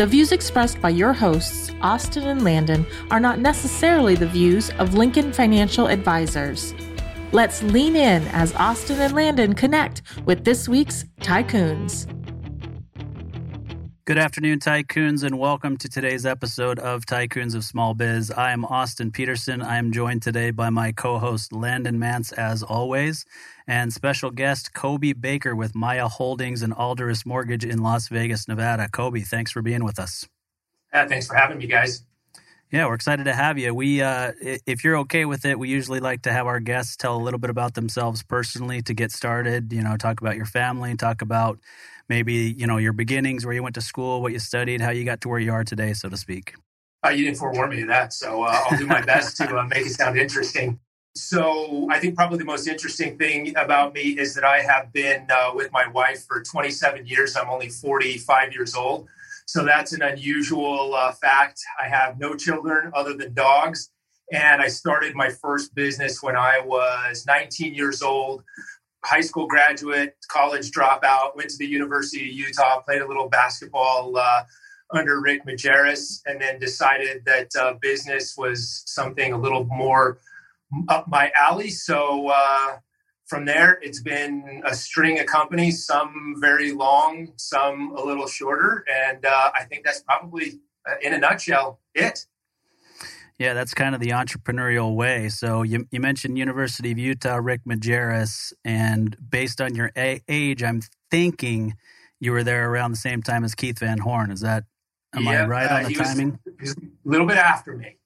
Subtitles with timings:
[0.00, 4.94] The views expressed by your hosts, Austin and Landon, are not necessarily the views of
[4.94, 6.72] Lincoln Financial Advisors.
[7.32, 12.06] Let's lean in as Austin and Landon connect with this week's Tycoons.
[14.06, 18.30] Good afternoon, Tycoons, and welcome to today's episode of Tycoons of Small Biz.
[18.30, 19.60] I am Austin Peterson.
[19.60, 23.26] I am joined today by my co host, Landon Mance, as always,
[23.70, 28.88] and special guest, Coby Baker with Maya Holdings and Alderus Mortgage in Las Vegas, Nevada.
[28.88, 30.26] Coby, thanks for being with us.
[30.92, 32.04] Yeah, thanks for having me, guys.
[32.72, 33.72] Yeah, we're excited to have you.
[33.72, 37.16] We, uh, if you're okay with it, we usually like to have our guests tell
[37.16, 39.72] a little bit about themselves personally to get started.
[39.72, 41.60] You know, talk about your family, talk about
[42.08, 45.04] maybe you know your beginnings, where you went to school, what you studied, how you
[45.04, 46.54] got to where you are today, so to speak.
[47.06, 49.64] Uh, you didn't forewarn me of that, so uh, I'll do my best to uh,
[49.66, 50.80] make it sound interesting.
[51.14, 55.26] So I think probably the most interesting thing about me is that I have been
[55.30, 57.36] uh, with my wife for 27 years.
[57.36, 59.08] I'm only 45 years old.
[59.46, 61.60] So that's an unusual uh, fact.
[61.82, 63.90] I have no children other than dogs.
[64.32, 68.44] And I started my first business when I was 19 years old
[69.04, 74.16] high school graduate, college dropout, went to the University of Utah, played a little basketball
[74.16, 74.42] uh,
[74.92, 80.18] under Rick Majerus, and then decided that uh, business was something a little more
[80.88, 81.70] up my alley.
[81.70, 82.78] So uh,
[83.26, 88.84] from there, it's been a string of companies, some very long, some a little shorter.
[88.92, 92.26] And uh, I think that's probably, uh, in a nutshell, it.
[93.38, 95.30] Yeah, that's kind of the entrepreneurial way.
[95.30, 100.62] So you, you mentioned University of Utah, Rick Majerus, and based on your a- age,
[100.62, 101.74] I'm thinking
[102.18, 104.30] you were there around the same time as Keith Van Horn.
[104.30, 104.64] Is that
[105.14, 106.38] am yeah, I right uh, on the timing?
[106.60, 107.86] Was, a little bit after me.
[107.86, 107.96] A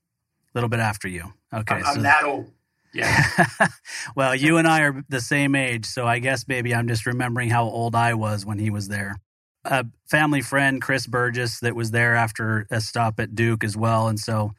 [0.55, 1.33] little bit after you.
[1.53, 2.53] Okay, I'm, so, I'm that old.
[2.95, 3.47] Yeah.
[4.17, 7.51] well, you and I are the same age, so I guess maybe I'm just remembering
[7.51, 9.17] how old I was when he was there.
[9.65, 14.09] A family friend, Chris Burgess, that was there after a stop at Duke as well,
[14.09, 14.53] and so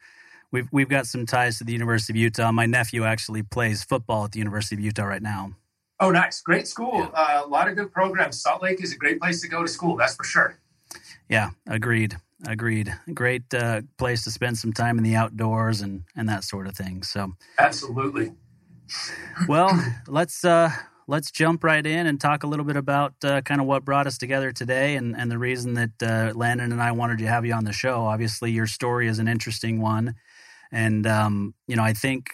[0.50, 2.52] we've we've got some ties to the University of Utah.
[2.52, 5.52] My nephew actually plays football at the University of Utah right now.
[6.00, 6.42] Oh, nice!
[6.42, 6.98] Great school.
[6.98, 7.10] Yeah.
[7.14, 8.42] Uh, a lot of good programs.
[8.42, 9.96] Salt Lake is a great place to go to school.
[9.96, 10.58] That's for sure.
[11.28, 12.16] Yeah, agreed.
[12.46, 12.94] Agreed.
[13.14, 16.76] Great uh, place to spend some time in the outdoors and and that sort of
[16.76, 17.02] thing.
[17.02, 18.32] So absolutely.
[19.48, 19.70] well,
[20.06, 20.70] let's uh,
[21.08, 24.06] let's jump right in and talk a little bit about uh, kind of what brought
[24.06, 27.46] us together today and, and the reason that uh, Landon and I wanted to have
[27.46, 28.04] you on the show.
[28.04, 30.14] Obviously, your story is an interesting one.
[30.70, 32.30] And um, you know, I think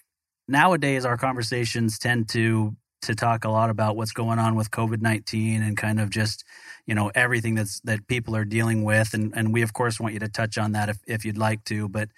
[0.48, 5.00] nowadays our conversations tend to to talk a lot about what's going on with COVID
[5.00, 6.44] nineteen and kind of just
[6.86, 9.14] you know everything that's that people are dealing with.
[9.14, 11.64] And and we of course want you to touch on that if if you'd like
[11.64, 11.88] to.
[11.88, 12.08] But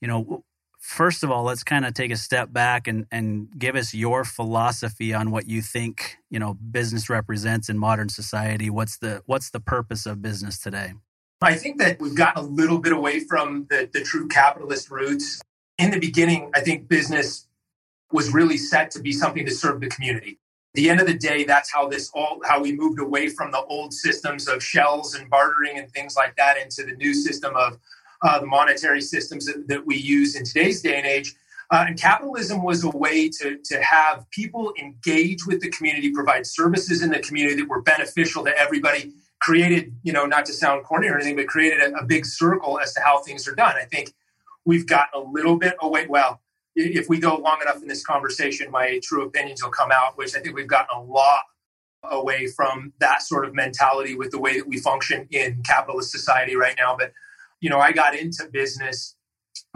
[0.00, 0.44] you know,
[0.78, 4.24] first of all, let's kind of take a step back and and give us your
[4.24, 8.70] philosophy on what you think you know business represents in modern society.
[8.70, 10.94] What's the what's the purpose of business today?
[11.40, 15.42] I think that we've gotten a little bit away from the, the true capitalist roots
[15.78, 17.46] in the beginning, I think business
[18.12, 20.38] was really set to be something to serve the community.
[20.74, 23.62] The end of the day, that's how this all how we moved away from the
[23.64, 27.78] old systems of shells and bartering and things like that into the new system of
[28.22, 31.34] uh, the monetary systems that, that, we use in today's day and age.
[31.70, 36.46] Uh, and capitalism was a way to, to have people engage with the community, provide
[36.46, 40.84] services in the community that were beneficial to everybody, created, you know, not to sound
[40.84, 43.74] corny or anything, but created a, a big circle as to how things are done.
[43.76, 44.12] I think
[44.64, 46.06] we've gotten a little bit away.
[46.06, 46.40] Well,
[46.74, 50.34] if we go long enough in this conversation, my true opinions will come out, which
[50.36, 51.42] I think we've gotten a lot
[52.04, 56.56] away from that sort of mentality with the way that we function in capitalist society
[56.56, 56.96] right now.
[56.98, 57.12] But,
[57.60, 59.14] you know, I got into business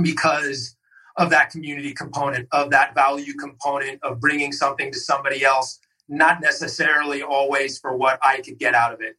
[0.03, 0.77] because
[1.17, 5.79] of that community component, of that value component, of bringing something to somebody else,
[6.09, 9.17] not necessarily always for what I could get out of it.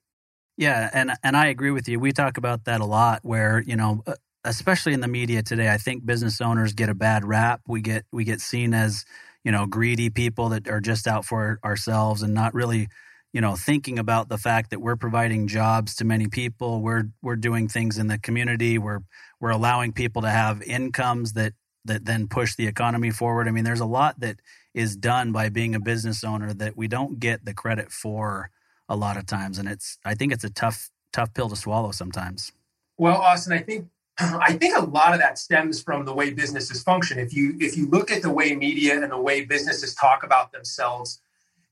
[0.58, 2.00] Yeah, and and I agree with you.
[2.00, 4.04] We talk about that a lot where, you know,
[4.44, 7.62] especially in the media today, I think business owners get a bad rap.
[7.68, 9.06] We get we get seen as
[9.44, 12.88] you know greedy people that are just out for ourselves and not really
[13.34, 16.82] you know thinking about the fact that we're providing jobs to many people.
[16.82, 18.78] We're we're doing things in the community.
[18.78, 19.02] We're
[19.40, 21.54] we're allowing people to have incomes that
[21.86, 23.48] that then push the economy forward.
[23.48, 24.38] I mean, there's a lot that
[24.74, 28.52] is done by being a business owner that we don't get the credit for
[28.90, 31.92] a lot of times, and it's I think it's a tough tough pill to swallow
[31.92, 32.52] sometimes.
[32.98, 33.88] Well, Austin, I think
[34.20, 37.20] I think a lot of that stems from the way businesses function.
[37.20, 40.52] If you if you look at the way media and the way businesses talk about
[40.52, 41.22] themselves,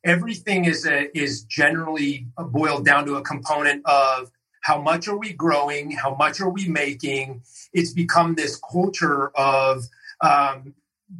[0.03, 4.31] everything is a, is generally boiled down to a component of
[4.61, 7.41] how much are we growing, how much are we making.
[7.73, 9.85] It's become this culture of
[10.21, 10.73] um,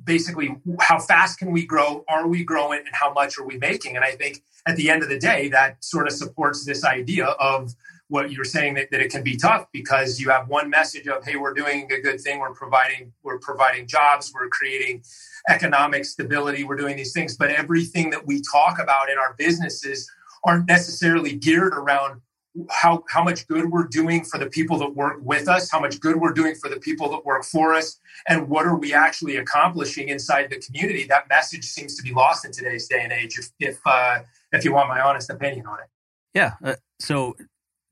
[0.03, 3.95] basically how fast can we grow, are we growing, and how much are we making.
[3.95, 7.25] And I think at the end of the day, that sort of supports this idea
[7.25, 7.75] of
[8.07, 11.25] what you're saying that, that it can be tough because you have one message of
[11.25, 12.39] hey we're doing a good thing.
[12.39, 14.31] We're providing we're providing jobs.
[14.33, 15.03] We're creating
[15.49, 16.63] economic stability.
[16.63, 17.35] We're doing these things.
[17.35, 20.09] But everything that we talk about in our businesses
[20.43, 22.21] aren't necessarily geared around
[22.69, 25.99] how how much good we're doing for the people that work with us how much
[25.99, 27.99] good we're doing for the people that work for us
[28.29, 31.05] and what are we actually accomplishing inside the community.
[31.05, 34.19] That message seems to be lost in today's day and age if if uh,
[34.51, 35.87] if you want my honest opinion on it.
[36.33, 37.35] Yeah uh, so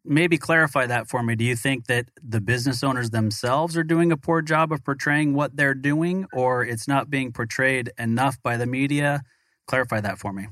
[0.06, 1.36] maybe clarify that for me.
[1.36, 5.34] Do you think that the business owners themselves are doing a poor job of portraying
[5.34, 9.24] what they're doing, or it's not being portrayed enough by the media?
[9.68, 10.48] Clarify that for me.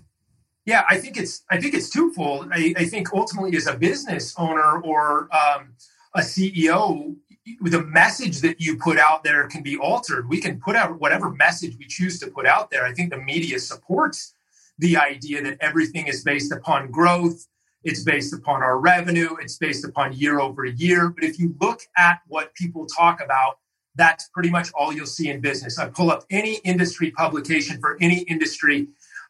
[0.65, 2.50] Yeah, I think it's I think it's twofold.
[2.51, 5.74] I, I think ultimately, as a business owner or um,
[6.15, 7.15] a CEO,
[7.62, 10.30] the message that you put out there can be altered.
[10.30, 12.86] We can put out whatever message we choose to put out there.
[12.86, 14.33] I think the media supports
[14.77, 17.47] the idea that everything is based upon growth
[17.83, 19.36] it's based upon our revenue.
[19.42, 21.10] It's based upon year over year.
[21.10, 23.57] But if you look at what people talk about,
[23.95, 25.78] that's pretty much all you'll see in business.
[25.78, 28.88] I pull up any industry publication for any industry,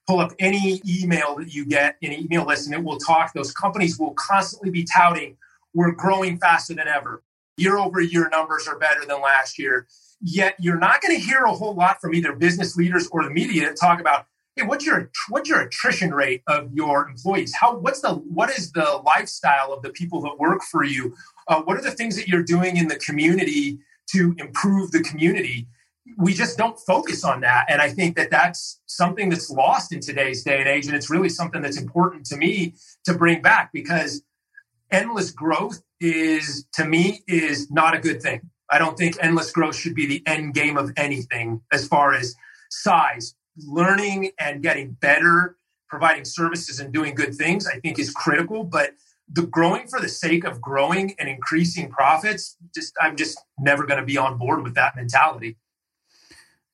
[0.07, 3.33] pull up any email that you get, any email list, and it will talk.
[3.33, 5.37] Those companies will constantly be touting,
[5.73, 7.23] we're growing faster than ever.
[7.57, 9.87] Year over year numbers are better than last year.
[10.21, 13.29] Yet you're not going to hear a whole lot from either business leaders or the
[13.29, 14.25] media talk about
[14.65, 17.55] what's your what's your attrition rate of your employees?
[17.55, 21.15] How what's the what is the lifestyle of the people that work for you?
[21.47, 23.79] Uh, what are the things that you're doing in the community
[24.11, 25.67] to improve the community?
[26.17, 30.01] We just don't focus on that, and I think that that's something that's lost in
[30.01, 32.73] today's day and age, and it's really something that's important to me
[33.05, 34.23] to bring back because
[34.91, 38.41] endless growth is to me is not a good thing.
[38.69, 42.35] I don't think endless growth should be the end game of anything as far as
[42.69, 45.57] size, learning and getting better,
[45.89, 48.63] providing services and doing good things, I think is critical.
[48.63, 48.91] But
[49.31, 53.99] the growing for the sake of growing and increasing profits, just I'm just never going
[53.99, 55.57] to be on board with that mentality.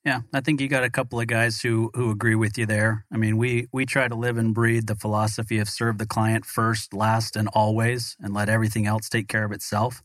[0.06, 3.06] Yeah, I think you got a couple of guys who who agree with you there.
[3.12, 6.46] I mean, we we try to live and breathe the philosophy of serve the client
[6.46, 10.02] first, last, and always, and let everything else take care of itself.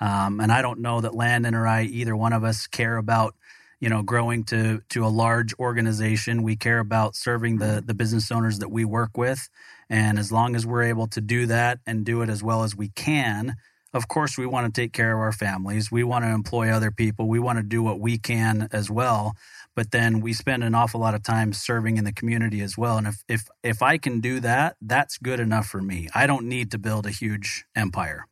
[0.00, 3.34] Um, and I don't know that Landon or I, either one of us, care about
[3.82, 6.42] you know growing to to a large organization.
[6.42, 9.50] We care about serving the the business owners that we work with.
[9.90, 12.74] And as long as we're able to do that and do it as well as
[12.74, 13.56] we can
[13.94, 15.92] of course we want to take care of our families.
[15.92, 17.28] We want to employ other people.
[17.28, 19.34] We want to do what we can as well.
[19.74, 22.96] But then we spend an awful lot of time serving in the community as well.
[22.98, 26.08] And if if if i can do that that's good enough for me.
[26.14, 28.26] I don't need to build a huge empire.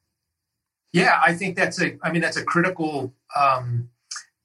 [0.92, 3.90] Yeah i think that's a i mean that's a critical um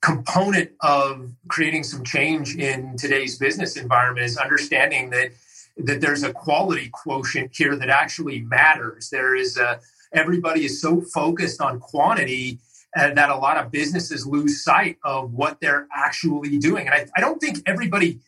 [0.05, 5.31] component of creating some change in today's business environment is understanding that
[5.77, 9.09] that there's a quality quotient here that actually matters.
[9.09, 9.79] There is a
[10.13, 12.59] everybody is so focused on quantity
[12.95, 16.85] uh, that a lot of businesses lose sight of what they're actually doing.
[16.85, 18.19] And I, I don't think everybody,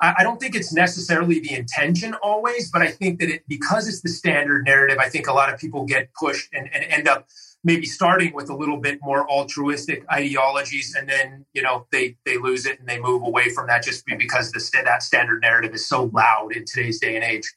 [0.00, 3.88] I, I, don't think it's necessarily the intention always, but I think that it because
[3.88, 7.08] it's the standard narrative, I think a lot of people get pushed and, and end
[7.08, 7.26] up
[7.64, 12.36] maybe starting with a little bit more altruistic ideologies and then you know they they
[12.38, 15.88] lose it and they move away from that just because the that standard narrative is
[15.88, 17.52] so loud in today's day and age.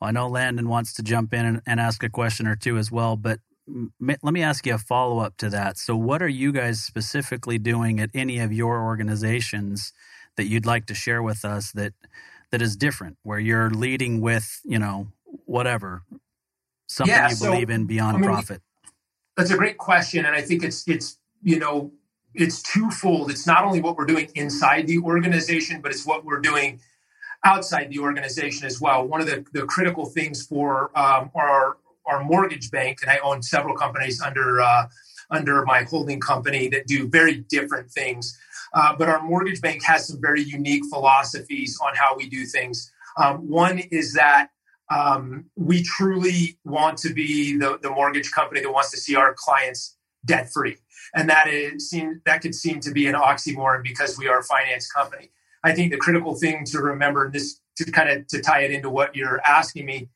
[0.00, 2.78] Well, i know landon wants to jump in and, and ask a question or two
[2.78, 5.78] as well but m- let me ask you a follow-up to that.
[5.78, 9.92] So what are you guys specifically doing at any of your organizations
[10.36, 11.92] that you'd like to share with us that
[12.50, 15.08] that is different where you're leading with you know
[15.46, 16.02] whatever
[16.86, 18.62] something yeah, you so, believe in beyond I mean, profit
[19.36, 21.92] that's a great question, and I think it's it's you know
[22.34, 23.30] it's twofold.
[23.30, 26.80] It's not only what we're doing inside the organization, but it's what we're doing
[27.44, 29.06] outside the organization as well.
[29.06, 33.42] One of the, the critical things for um, our our mortgage bank, and I own
[33.42, 34.86] several companies under uh,
[35.30, 38.38] under my holding company that do very different things.
[38.72, 42.90] Uh, but our mortgage bank has some very unique philosophies on how we do things.
[43.16, 44.48] Um, one is that
[44.90, 49.34] um, we truly want to be the, the mortgage company that wants to see our
[49.36, 50.76] clients debt free.
[51.14, 54.44] And that is seem that could seem to be an oxymoron because we are a
[54.44, 55.30] finance company.
[55.62, 58.70] I think the critical thing to remember and this to kind of to tie it
[58.70, 60.08] into what you're asking me,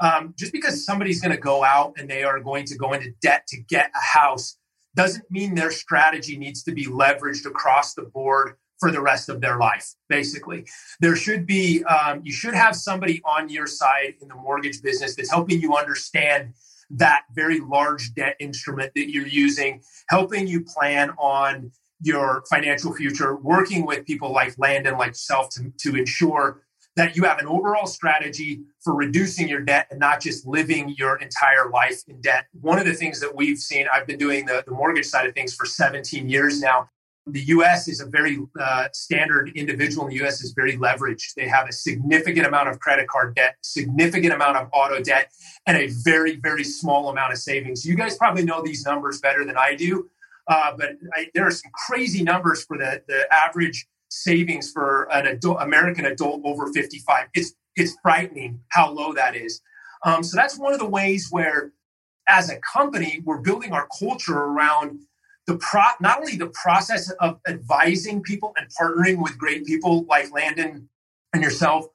[0.00, 3.10] um, just because somebody's going to go out and they are going to go into
[3.20, 4.58] debt to get a house
[4.94, 8.54] doesn't mean their strategy needs to be leveraged across the board
[8.84, 10.66] for the rest of their life basically
[11.00, 15.16] there should be um, you should have somebody on your side in the mortgage business
[15.16, 16.52] that's helping you understand
[16.90, 21.72] that very large debt instrument that you're using helping you plan on
[22.02, 26.60] your financial future working with people like landon like yourself to, to ensure
[26.96, 31.16] that you have an overall strategy for reducing your debt and not just living your
[31.16, 32.46] entire life in debt.
[32.60, 35.34] One of the things that we've seen, I've been doing the, the mortgage side of
[35.34, 36.88] things for 17 years now.
[37.26, 41.34] The US is a very uh, standard individual in the US is very leveraged.
[41.34, 45.30] They have a significant amount of credit card debt, significant amount of auto debt,
[45.66, 47.84] and a very, very small amount of savings.
[47.84, 50.10] You guys probably know these numbers better than I do,
[50.48, 55.26] uh, but I, there are some crazy numbers for the, the average savings for an
[55.26, 57.28] adult, American adult over 55.
[57.34, 59.60] It's it's frightening how low that is.
[60.04, 61.72] Um, so that's one of the ways where,
[62.28, 65.00] as a company, we're building our culture around
[65.46, 70.32] the pro not only the process of advising people and partnering with great people like
[70.32, 70.88] Landon
[71.32, 71.86] and yourself,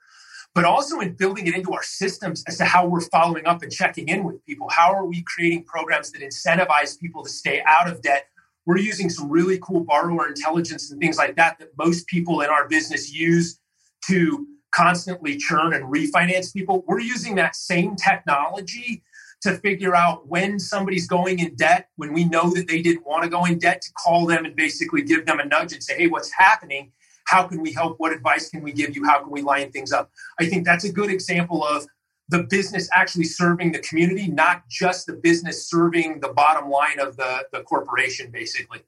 [0.54, 3.72] but also in building it into our systems as to how we're following up and
[3.72, 4.70] checking in with people.
[4.70, 8.26] How are we creating programs that incentivize people to stay out of debt
[8.70, 12.52] we're using some really cool borrower intelligence and things like that that most people in
[12.52, 13.60] our business use
[14.08, 16.84] to constantly churn and refinance people.
[16.88, 19.02] We're using that same technology
[19.42, 23.24] to figure out when somebody's going in debt, when we know that they didn't want
[23.24, 25.96] to go in debt, to call them and basically give them a nudge and say,
[25.96, 26.92] hey, what's happening?
[27.26, 28.00] How can we help?
[28.00, 29.06] What advice can we give you?
[29.06, 30.12] How can we line things up?
[30.40, 31.86] I think that's a good example of
[32.28, 37.18] the business actually serving the community, not just the business serving the bottom line of
[37.18, 38.82] the, the corporation, basically.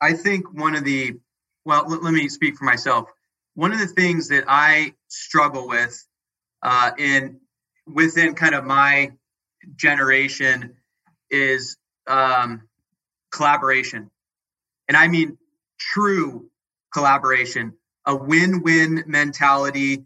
[0.00, 1.14] I think one of the,
[1.64, 3.08] well, let, let me speak for myself.
[3.54, 6.06] One of the things that I struggle with
[6.62, 7.40] uh, in
[7.86, 9.12] within kind of my
[9.76, 10.76] generation
[11.30, 12.62] is um,
[13.32, 14.10] collaboration.
[14.88, 15.38] And I mean
[15.78, 16.50] true
[16.92, 17.74] collaboration,
[18.06, 20.04] a win win mentality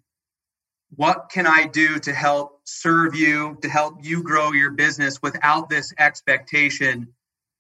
[0.97, 5.71] what can I do to help serve you, to help you grow your business without
[5.71, 7.09] this expectation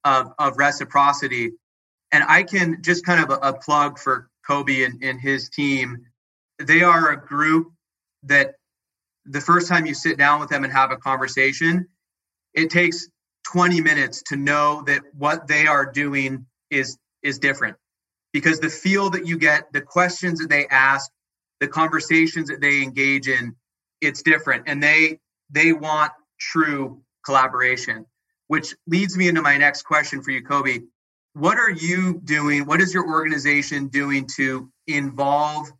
[0.04, 1.52] of, of reciprocity?
[2.12, 6.06] And I can just kind of a, a plug for Coby and, and his team.
[6.58, 7.72] They are a group
[8.24, 8.56] that
[9.26, 11.88] the first time you sit down with them and have a conversation,
[12.54, 13.08] it takes
[13.52, 17.76] 20 minutes to know that what they are doing is is different.
[18.32, 21.10] Because the feel that you get the questions that they ask
[21.60, 23.54] the conversations that they engage in
[24.00, 24.64] it's different.
[24.66, 28.06] And they they want true collaboration
[28.48, 30.82] which leads me into my next question for you Coby.
[31.34, 35.70] What are you doing what is your organization doing to involve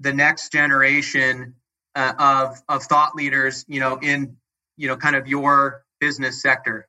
[0.00, 1.54] the next generation
[1.98, 4.36] uh, of of thought leaders you know in
[4.76, 6.88] you know kind of your business sector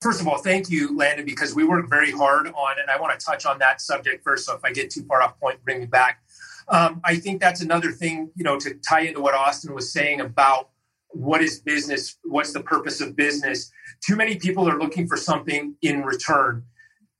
[0.00, 3.18] first of all thank you landon because we work very hard on and i want
[3.18, 5.80] to touch on that subject first so if i get too far off point bring
[5.80, 6.22] me back
[6.68, 10.20] um, I think that's another thing, you know, to tie into what Austin was saying
[10.20, 10.70] about
[11.10, 13.70] what is business, what's the purpose of business.
[14.04, 16.64] Too many people are looking for something in return.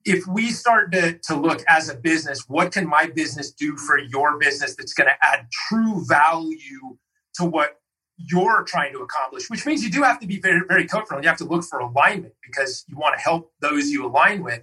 [0.05, 3.99] If we start to, to look as a business, what can my business do for
[3.99, 6.97] your business that's going to add true value
[7.37, 7.81] to what
[8.19, 11.21] you're trying to accomplish, which means you do have to be very, very careful.
[11.21, 14.63] You have to look for alignment because you want to help those you align with.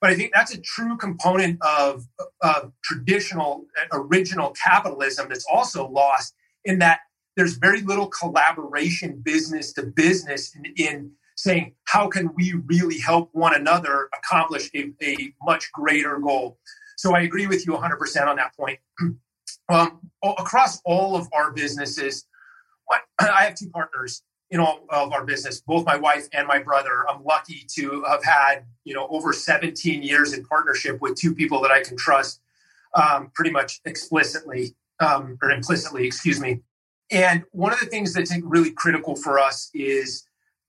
[0.00, 2.04] But I think that's a true component of,
[2.42, 7.00] of traditional, original capitalism that's also lost in that
[7.36, 13.28] there's very little collaboration business to business in, in saying how can we really help
[13.32, 16.58] one another accomplish a, a much greater goal.
[16.96, 18.78] So I agree with you 100% on that point.
[19.68, 22.26] um, across all of our businesses,
[23.18, 27.04] I have two partners in all of our business, both my wife and my brother.
[27.08, 31.60] I'm lucky to have had, you know, over 17 years in partnership with two people
[31.62, 32.40] that I can trust
[32.94, 36.60] um, pretty much explicitly um, or implicitly, excuse me.
[37.10, 40.25] And one of the things that's really critical for us is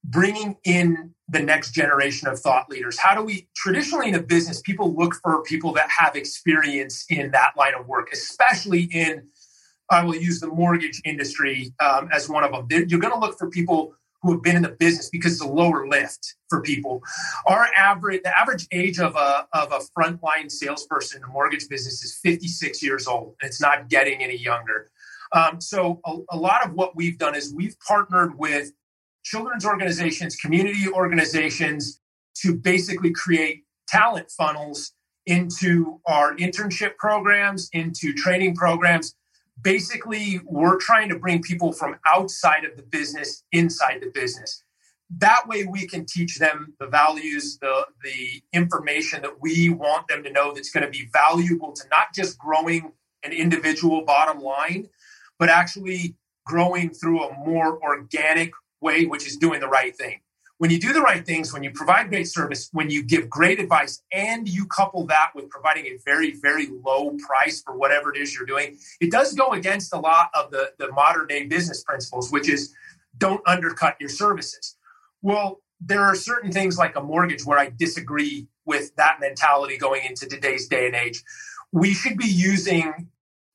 [0.08, 2.98] bringing in the next generation of thought leaders.
[2.98, 7.32] How do we traditionally in a business, people look for people that have experience in
[7.32, 9.28] that line of work, especially in
[9.90, 12.86] I will use the mortgage industry um, as one of them.
[12.90, 15.48] You're going to look for people who have been in the business because it's a
[15.48, 17.02] lower lift for people.
[17.46, 22.04] Our average, the average age of a of a frontline salesperson in the mortgage business
[22.04, 24.90] is 56 years old, and it's not getting any younger.
[25.34, 28.72] Um, so a, a lot of what we've done is we've partnered with
[29.30, 32.00] children's organizations, community organizations
[32.36, 34.94] to basically create talent funnels
[35.26, 39.16] into our internship programs, into training programs.
[39.62, 44.64] Basically we're trying to bring people from outside of the business inside the business.
[45.10, 50.24] That way we can teach them the values, the, the information that we want them
[50.24, 52.94] to know that's going to be valuable to not just growing
[53.24, 54.88] an individual bottom line,
[55.38, 56.16] but actually
[56.46, 60.22] growing through a more organic way, which is doing the right thing.
[60.60, 63.60] When you do the right things, when you provide great service, when you give great
[63.60, 68.20] advice, and you couple that with providing a very, very low price for whatever it
[68.20, 71.84] is you're doing, it does go against a lot of the, the modern day business
[71.84, 72.74] principles, which is
[73.18, 74.76] don't undercut your services.
[75.22, 80.06] Well, there are certain things like a mortgage where I disagree with that mentality going
[80.06, 81.24] into today's day and age.
[81.72, 83.10] We should be using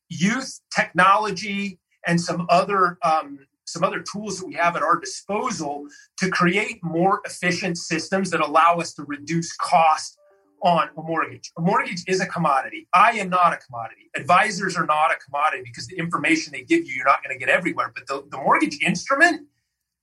[0.09, 3.41] youth, technology, and some other um,
[3.73, 5.87] some other tools that we have at our disposal
[6.19, 10.19] to create more efficient systems that allow us to reduce cost
[10.63, 11.51] on a mortgage.
[11.59, 12.87] A mortgage is a commodity.
[12.95, 14.11] I am not a commodity.
[14.15, 17.45] Advisors are not a commodity because the information they give you, you're not going to
[17.45, 17.93] get everywhere.
[17.95, 19.49] But the, the mortgage instrument,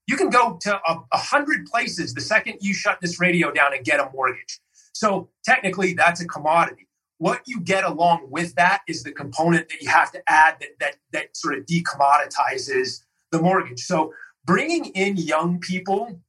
[0.08, 3.74] you can go to a, a hundred places the second you shut this radio down
[3.74, 4.60] and get a mortgage.
[4.94, 6.88] So technically, that's a commodity.
[7.20, 10.70] What you get along with that is the component that you have to add that
[10.80, 13.82] that that sort of decommoditizes the mortgage.
[13.82, 14.14] So
[14.46, 16.20] bringing in young people,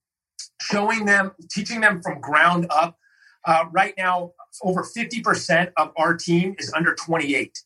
[0.61, 2.97] showing them, teaching them from ground up.
[3.47, 7.59] Uh, right now, over 50% of our team is under 28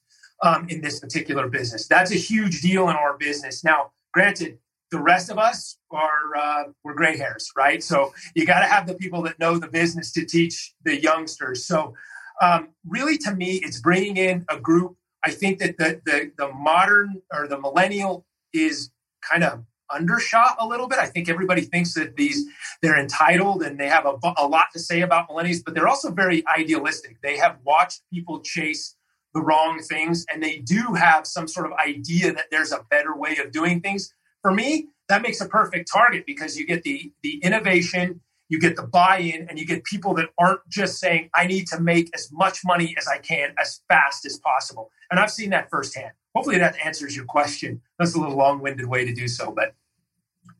[0.42, 1.88] um, in this particular business.
[1.88, 3.64] That's a huge deal in our business.
[3.64, 4.58] Now, granted,
[4.90, 7.82] the rest of us are uh, we're gray hairs, right?
[7.82, 11.66] So you got to have the people that know the business to teach the youngsters.
[11.66, 11.94] So
[12.40, 14.96] um, really, to me, it's bringing in a group.
[15.24, 18.90] I think that the, the the modern or the millennial is
[19.30, 20.98] kind of undershot a little bit.
[20.98, 22.46] I think everybody thinks that these
[22.82, 26.10] they're entitled and they have a, a lot to say about millennials, but they're also
[26.10, 27.18] very idealistic.
[27.22, 28.96] They have watched people chase
[29.34, 33.16] the wrong things and they do have some sort of idea that there's a better
[33.16, 34.12] way of doing things.
[34.42, 38.76] For me, that makes a perfect target because you get the the innovation, you get
[38.76, 42.30] the buy-in and you get people that aren't just saying I need to make as
[42.32, 44.90] much money as I can as fast as possible.
[45.10, 47.80] And I've seen that firsthand hopefully that answers your question.
[47.98, 49.74] That's a little long-winded way to do so, but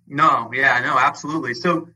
[0.06, 1.54] no, yeah, no, absolutely.
[1.54, 1.88] So,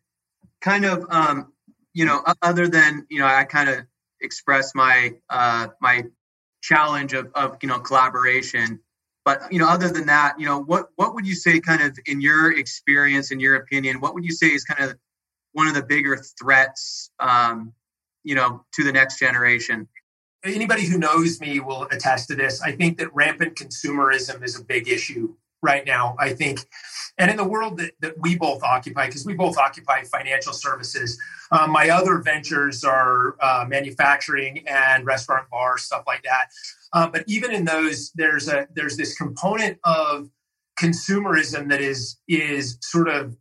[0.60, 1.52] kind of, um,
[1.92, 3.84] you know, other than you know, I kind of
[4.20, 6.04] express my uh, my
[6.62, 8.80] challenge of, of you know collaboration.
[9.24, 11.98] But you know, other than that, you know, what what would you say, kind of,
[12.06, 14.96] in your experience, in your opinion, what would you say is kind of
[15.52, 17.72] one of the bigger threats, um,
[18.24, 19.86] you know, to the next generation?
[20.44, 22.62] Anybody who knows me will attest to this.
[22.62, 26.14] I think that rampant consumerism is a big issue right now.
[26.18, 26.60] I think,
[27.18, 31.18] and in the world that, that we both occupy, because we both occupy financial services,
[31.50, 36.48] um, my other ventures are uh, manufacturing and restaurant bars, stuff like that.
[36.92, 40.30] Um, but even in those, there's a there's this component of
[40.78, 43.36] consumerism that is is sort of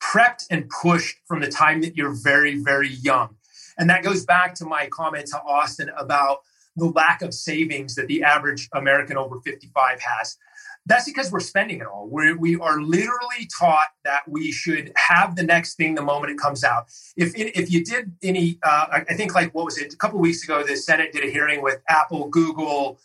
[0.00, 3.34] prepped and pushed from the time that you're very very young
[3.78, 6.38] and that goes back to my comment to Austin about
[6.76, 10.36] the lack of savings that the average American over 55 has.
[10.84, 12.06] That's because we're spending it all.
[12.06, 16.38] We're, we are literally taught that we should have the next thing the moment it
[16.38, 16.86] comes out.
[17.16, 19.92] If if you did any, uh, I think like what was it?
[19.92, 23.00] A couple weeks ago, the Senate did a hearing with Apple, Google,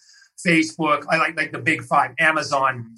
[0.46, 2.96] Facebook, I like like the big five, Amazon.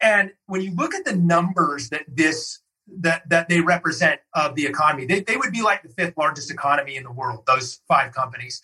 [0.00, 4.66] And when you look at the numbers that this that that they represent of the
[4.66, 5.06] economy.
[5.06, 7.44] They, they would be like the fifth largest economy in the world.
[7.46, 8.62] Those five companies,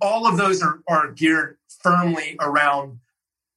[0.00, 2.98] all of those are are geared firmly around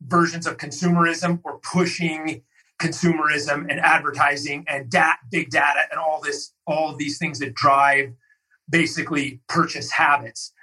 [0.01, 2.43] versions of consumerism or pushing
[2.79, 7.53] consumerism and advertising and dat, big data and all this all of these things that
[7.53, 8.13] drive
[8.69, 10.53] basically purchase habits.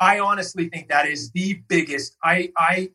[0.00, 2.16] I honestly think that is the biggest.
[2.22, 2.90] I I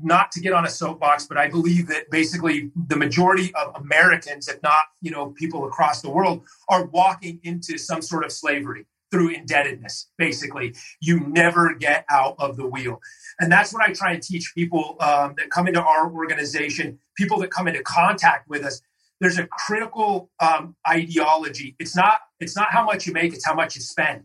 [0.00, 4.48] not to get on a soapbox, but I believe that basically the majority of Americans,
[4.48, 8.86] if not you know people across the world, are walking into some sort of slavery
[9.10, 10.10] through indebtedness.
[10.18, 13.00] Basically, you never get out of the wheel,
[13.40, 17.38] and that's what I try and teach people um, that come into our organization, people
[17.38, 18.80] that come into contact with us.
[19.20, 21.76] There's a critical um, ideology.
[21.78, 24.24] It's not it's not how much you make; it's how much you spend.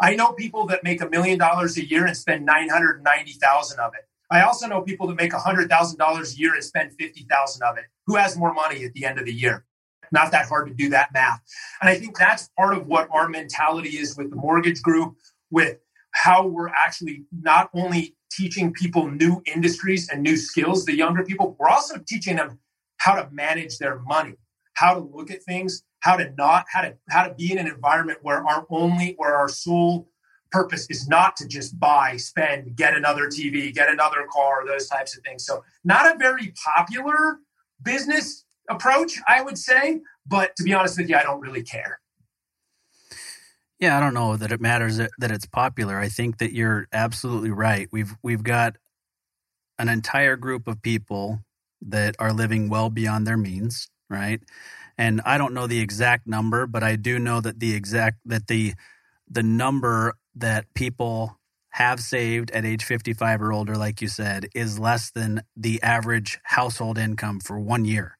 [0.00, 3.32] I know people that make a million dollars a year and spend nine hundred ninety
[3.32, 4.06] thousand of it.
[4.30, 7.84] I also know people that make $100,000 a year and spend 50,000 of it.
[8.06, 9.64] Who has more money at the end of the year?
[10.12, 11.40] Not that hard to do that math.
[11.80, 15.14] And I think that's part of what our mentality is with the mortgage group,
[15.50, 15.78] with
[16.12, 21.56] how we're actually not only teaching people new industries and new skills, the younger people,
[21.58, 22.58] we're also teaching them
[22.98, 24.34] how to manage their money,
[24.74, 27.66] how to look at things, how to not, how to how to be in an
[27.66, 30.09] environment where our only or our sole
[30.50, 35.16] purpose is not to just buy, spend, get another TV, get another car, those types
[35.16, 35.44] of things.
[35.44, 37.38] So, not a very popular
[37.82, 42.00] business approach, I would say, But to be honest with you, I don't really care.
[43.78, 45.98] Yeah, I don't know that it matters that, that it's popular.
[45.98, 47.88] I think that you're absolutely right.
[47.90, 48.76] We've we've got
[49.78, 51.40] an entire group of people
[51.80, 54.40] that are living well beyond their means, right?
[54.98, 58.48] And I don't know the exact number, but I do know that the exact that
[58.48, 58.74] the
[59.30, 61.38] the number that people
[61.70, 66.38] have saved at age 55 or older like you said is less than the average
[66.42, 68.16] household income for one year.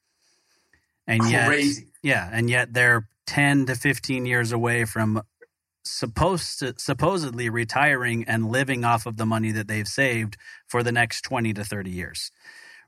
[1.06, 1.82] And Crazy.
[1.82, 5.22] yet yeah, and yet they're 10 to 15 years away from
[5.84, 10.36] supposed to supposedly retiring and living off of the money that they've saved
[10.68, 12.30] for the next 20 to 30 years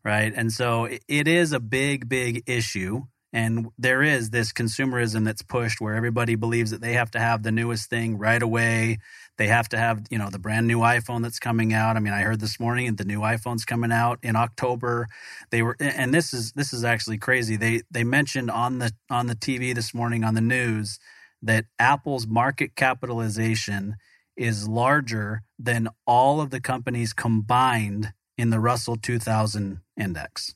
[0.04, 3.00] right and so it is a big big issue
[3.32, 7.42] and there is this consumerism that's pushed where everybody believes that they have to have
[7.42, 8.98] the newest thing right away
[9.38, 11.96] they have to have you know the brand new iphone that's coming out.
[11.96, 15.08] I mean i heard this morning the new iphone's coming out in october.
[15.50, 17.56] They were and this is this is actually crazy.
[17.56, 20.98] They they mentioned on the on the tv this morning on the news
[21.42, 23.96] that Apple's market capitalization
[24.36, 30.54] is larger than all of the companies combined in the Russell 2000 index.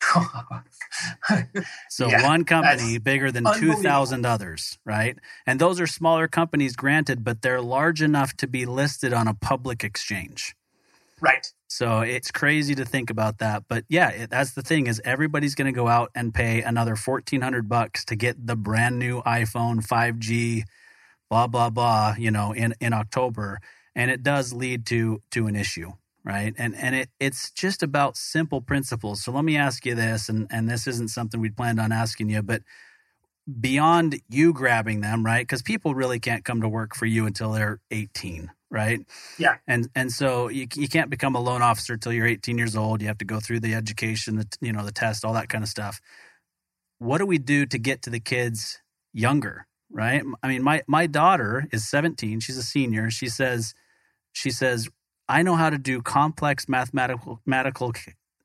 [1.88, 5.18] so yeah, one company bigger than 2000 others, right?
[5.46, 9.34] And those are smaller companies granted, but they're large enough to be listed on a
[9.34, 10.54] public exchange.
[11.20, 11.46] Right.
[11.68, 15.54] So it's crazy to think about that, but yeah, it, that's the thing is everybody's
[15.54, 19.20] going to go out and pay another fourteen hundred bucks to get the brand new
[19.22, 20.62] iPhone 5G,
[21.28, 23.60] blah blah blah, you know, in in October,
[23.94, 25.92] and it does lead to to an issue,
[26.28, 26.54] right?
[26.58, 29.24] And and it it's just about simple principles.
[29.24, 32.28] So let me ask you this, and and this isn't something we planned on asking
[32.28, 32.62] you, but
[33.60, 35.42] beyond you grabbing them, right?
[35.42, 39.00] Because people really can't come to work for you until they're 18, right?
[39.38, 39.56] Yeah.
[39.66, 43.00] And and so you you can't become a loan officer until you're 18 years old.
[43.00, 45.64] You have to go through the education, the you know the test, all that kind
[45.64, 45.98] of stuff.
[46.98, 48.82] What do we do to get to the kids
[49.14, 50.22] younger, right?
[50.42, 52.40] I mean, my my daughter is 17.
[52.40, 53.08] She's a senior.
[53.10, 53.72] She says
[54.32, 54.90] she says
[55.28, 57.40] I know how to do complex mathematical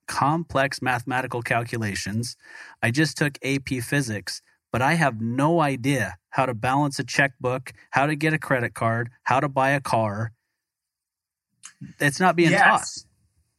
[0.08, 2.36] complex mathematical calculations.
[2.82, 4.41] I just took AP physics
[4.74, 8.74] but I have no idea how to balance a checkbook, how to get a credit
[8.74, 10.34] card, how to buy a car.
[12.00, 12.62] It's not being yes.
[12.63, 13.06] taught.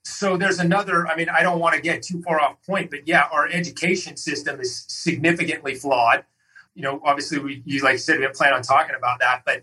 [0.02, 3.06] So there's another, I mean, I don't want to get too far off point, but
[3.06, 6.24] yeah, our education system is significantly flawed.
[6.74, 9.62] You know, obviously, we, you, like said, we plan on talking about that, but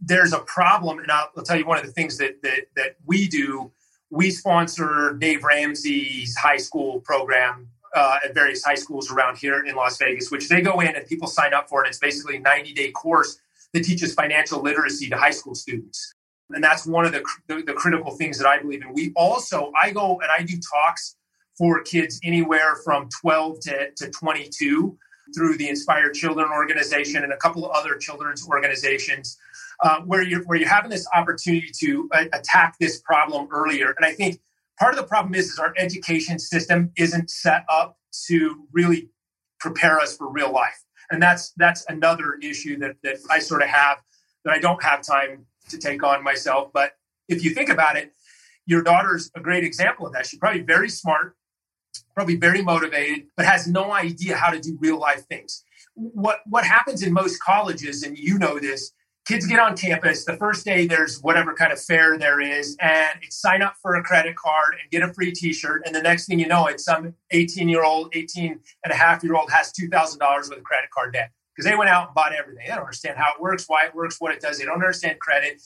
[0.00, 0.98] there's a problem.
[0.98, 3.72] And I'll, I'll tell you one of the things that, that, that we do.
[4.10, 9.74] We sponsor Dave Ramsey's high school program uh, at various high schools around here in
[9.74, 11.88] Las Vegas, which they go in and people sign up for it.
[11.88, 13.38] It's basically a 90 day course
[13.72, 16.14] that teaches financial literacy to high school students.
[16.50, 18.92] And that's one of the, the, the, critical things that I believe in.
[18.92, 21.14] We also, I go and I do talks
[21.56, 24.98] for kids anywhere from 12 to, to 22
[25.34, 29.38] through the Inspired Children organization and a couple of other children's organizations.
[29.82, 34.04] Uh, where you're where you're having this opportunity to uh, attack this problem earlier, and
[34.04, 34.38] I think
[34.78, 39.08] part of the problem is, is our education system isn't set up to really
[39.60, 40.82] prepare us for real life.
[41.10, 43.98] And that's that's another issue that, that I sort of have
[44.44, 46.70] that I don't have time to take on myself.
[46.72, 46.92] But
[47.28, 48.12] if you think about it,
[48.66, 50.26] your daughter's a great example of that.
[50.26, 51.36] She's probably very smart,
[52.20, 55.64] probably very motivated, but has no idea how to do real life things.
[55.94, 58.92] What what happens in most colleges, and you know this,
[59.26, 63.20] kids get on campus the first day there's whatever kind of fair there is and
[63.30, 66.40] sign up for a credit card and get a free t-shirt and the next thing
[66.40, 70.48] you know it's some 18 year old 18 and a half year old has $2000
[70.48, 72.64] with a credit card debt because they went out and bought everything.
[72.66, 74.58] They don't understand how it works why it works what it does.
[74.58, 75.60] They don't understand credit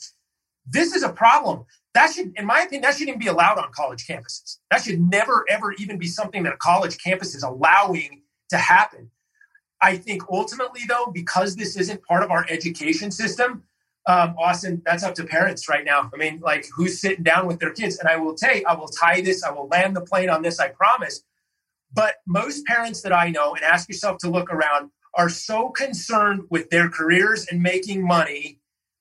[0.67, 3.71] this is a problem that should in my opinion that shouldn't even be allowed on
[3.73, 8.21] college campuses that should never ever even be something that a college campus is allowing
[8.49, 9.09] to happen
[9.81, 13.63] I think ultimately, though, because this isn't part of our education system,
[14.07, 16.09] um, Austin, that's up to parents right now.
[16.13, 17.97] I mean, like who's sitting down with their kids?
[17.97, 20.41] And I will tell you, I will tie this, I will land the plane on
[20.41, 21.23] this, I promise.
[21.93, 26.43] But most parents that I know, and ask yourself to look around, are so concerned
[26.49, 28.59] with their careers and making money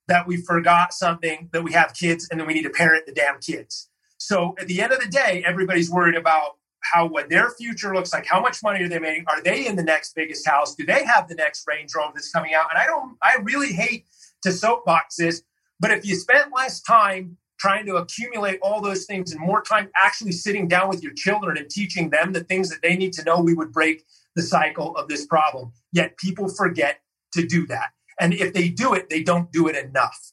[0.09, 3.13] that we forgot something that we have kids and then we need to parent the
[3.13, 3.89] damn kids.
[4.19, 6.57] So at the end of the day, everybody's worried about
[6.93, 8.27] how what their future looks like.
[8.27, 9.25] How much money are they making?
[9.27, 10.75] Are they in the next biggest house?
[10.75, 12.67] Do they have the next Range Rover that's coming out?
[12.71, 13.17] And I don't.
[13.23, 14.07] I really hate
[14.43, 15.43] to soapbox this,
[15.81, 19.89] but if you spent less time trying to accumulate all those things and more time
[19.97, 23.25] actually sitting down with your children and teaching them the things that they need to
[23.25, 24.05] know, we would break
[24.37, 25.73] the cycle of this problem.
[25.93, 27.01] Yet people forget
[27.33, 27.91] to do that.
[28.21, 30.33] And if they do it, they don't do it enough.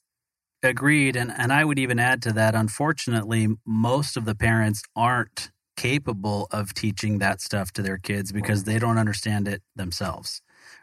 [0.64, 1.16] Agreed.
[1.16, 6.48] And and I would even add to that, unfortunately, most of the parents aren't capable
[6.52, 10.42] of teaching that stuff to their kids because they don't understand it themselves.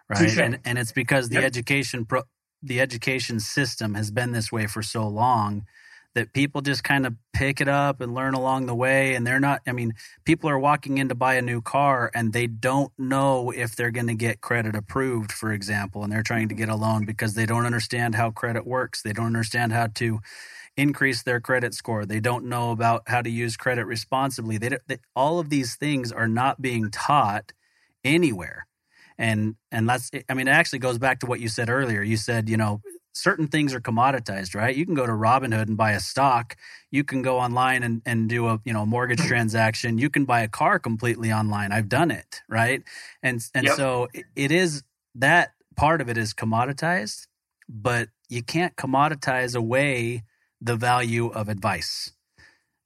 [0.09, 0.39] right?
[0.39, 1.45] And and it's because the yep.
[1.45, 2.23] education pro,
[2.63, 5.65] the education system has been this way for so long
[6.19, 9.41] that people just kind of pick it up and learn along the way and they're
[9.41, 12.93] not i mean people are walking in to buy a new car and they don't
[12.99, 16.69] know if they're going to get credit approved for example and they're trying to get
[16.69, 19.03] a loan because they don't understand how credit works.
[19.03, 20.21] They don't understand how to
[20.77, 22.05] increase their credit score.
[22.05, 24.59] They don't know about how to use credit responsibly.
[24.59, 27.53] They, they all of these things are not being taught
[28.05, 28.67] anywhere.
[29.21, 32.03] And and that's i mean it actually goes back to what you said earlier.
[32.03, 32.81] You said you know
[33.19, 34.75] certain things are commoditized, right?
[34.75, 36.57] You can go to Robinhood and buy a stock.
[36.91, 39.29] You can go online and, and do a you know mortgage mm-hmm.
[39.29, 39.99] transaction.
[39.99, 41.73] You can buy a car completely online.
[41.73, 42.83] I've done it, right?
[43.23, 43.77] And and yep.
[43.77, 44.83] so it is
[45.17, 47.27] that part of it is commoditized,
[47.69, 50.23] but you can't commoditize away
[50.61, 52.13] the value of advice.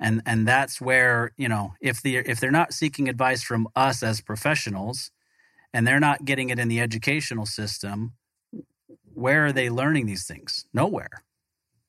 [0.00, 4.02] And and that's where, you know, if the if they're not seeking advice from us
[4.02, 5.10] as professionals
[5.72, 8.14] and they're not getting it in the educational system,
[9.14, 10.66] where are they learning these things?
[10.72, 11.22] Nowhere.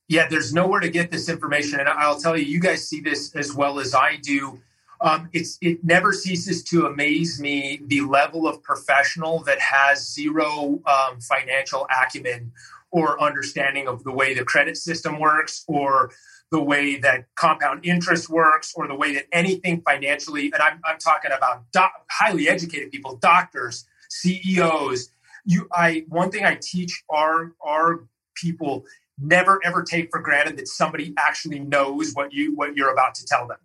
[0.07, 1.79] Yeah, there's nowhere to get this information.
[1.79, 4.59] And I'll tell you, you guys see this as well as I do.
[5.01, 10.79] Um, it's it never ceases to amaze me the level of professional that has zero
[10.85, 12.51] um, financial acumen
[12.93, 16.11] or understanding of the way the credit system works or
[16.51, 20.99] the way that compound interest works or the way that anything financially and i'm, I'm
[20.99, 25.09] talking about doc, highly educated people doctors ceos
[25.45, 28.85] you i one thing i teach our our people
[29.19, 33.25] never ever take for granted that somebody actually knows what you what you're about to
[33.25, 33.57] tell them.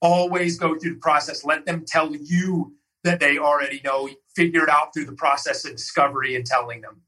[0.00, 1.44] Always go through the process.
[1.44, 4.08] Let them tell you that they already know.
[4.34, 7.02] Figure it out through the process of discovery and telling them.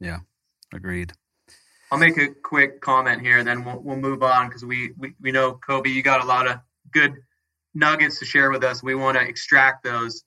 [0.00, 0.18] Yeah
[0.72, 1.12] agreed.
[1.90, 5.32] I'll make a quick comment here then we'll, we'll move on because we, we we
[5.32, 6.58] know Coby you got a lot of
[6.92, 7.14] good
[7.74, 8.82] nuggets to share with us.
[8.82, 10.22] We want to extract those.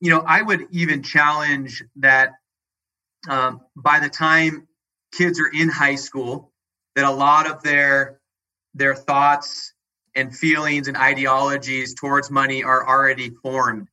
[0.00, 2.32] You know i would even challenge that
[3.28, 4.66] um, by the time
[5.12, 6.52] kids are in high school,
[6.96, 8.20] that a lot of their
[8.74, 9.72] their thoughts
[10.14, 13.88] and feelings and ideologies towards money are already formed.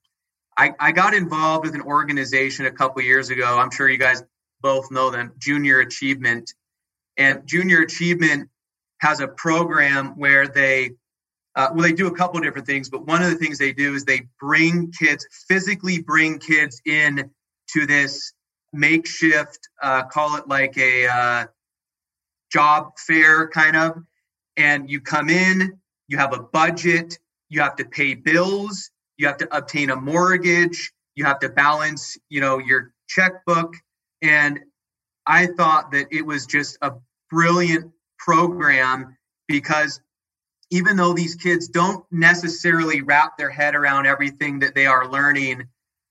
[0.58, 3.58] I, I got involved with an organization a couple years ago.
[3.60, 4.24] I'm sure you guys
[4.62, 6.54] both know them, Junior Achievement.
[7.18, 8.50] And Junior Achievement
[9.00, 10.92] has a program where they
[11.56, 13.94] uh, well they do a couple different things but one of the things they do
[13.94, 17.30] is they bring kids physically bring kids in
[17.68, 18.34] to this
[18.78, 21.46] makeshift, uh, call it like a uh,
[22.52, 24.04] job fair kind of.
[24.56, 29.38] And you come in, you have a budget, you have to pay bills, you have
[29.38, 33.76] to obtain a mortgage, you have to balance, you know, your checkbook.
[34.22, 34.60] And
[35.26, 36.94] I thought that it was just a
[37.30, 40.02] brilliant program because
[40.70, 45.63] even though these kids don't necessarily wrap their head around everything that they are learning,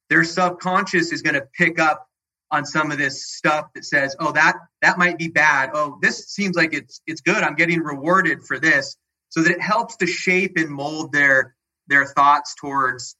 [0.08, 2.08] their subconscious is going to pick up
[2.50, 5.70] on some of this stuff that says, "Oh, that that might be bad.
[5.74, 7.42] Oh, this seems like it's it's good.
[7.42, 8.96] I'm getting rewarded for this."
[9.30, 11.54] So that it helps to shape and mold their
[11.88, 13.16] their thoughts towards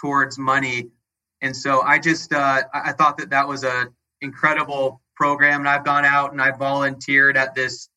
[0.00, 0.90] towards money.
[1.42, 3.88] And so I just uh, I thought that that was a
[4.20, 7.88] incredible program, and I've gone out and I volunteered at this,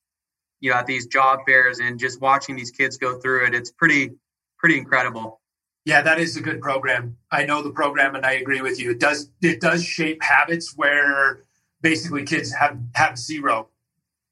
[0.59, 3.71] you know, at these job fairs, and just watching these kids go through it, it's
[3.71, 4.11] pretty
[4.57, 5.41] pretty incredible.
[5.85, 7.17] Yeah, that is a good program.
[7.31, 8.91] I know the program and I agree with you.
[8.91, 11.43] It does it does shape habits where
[11.81, 13.67] basically kids have have zero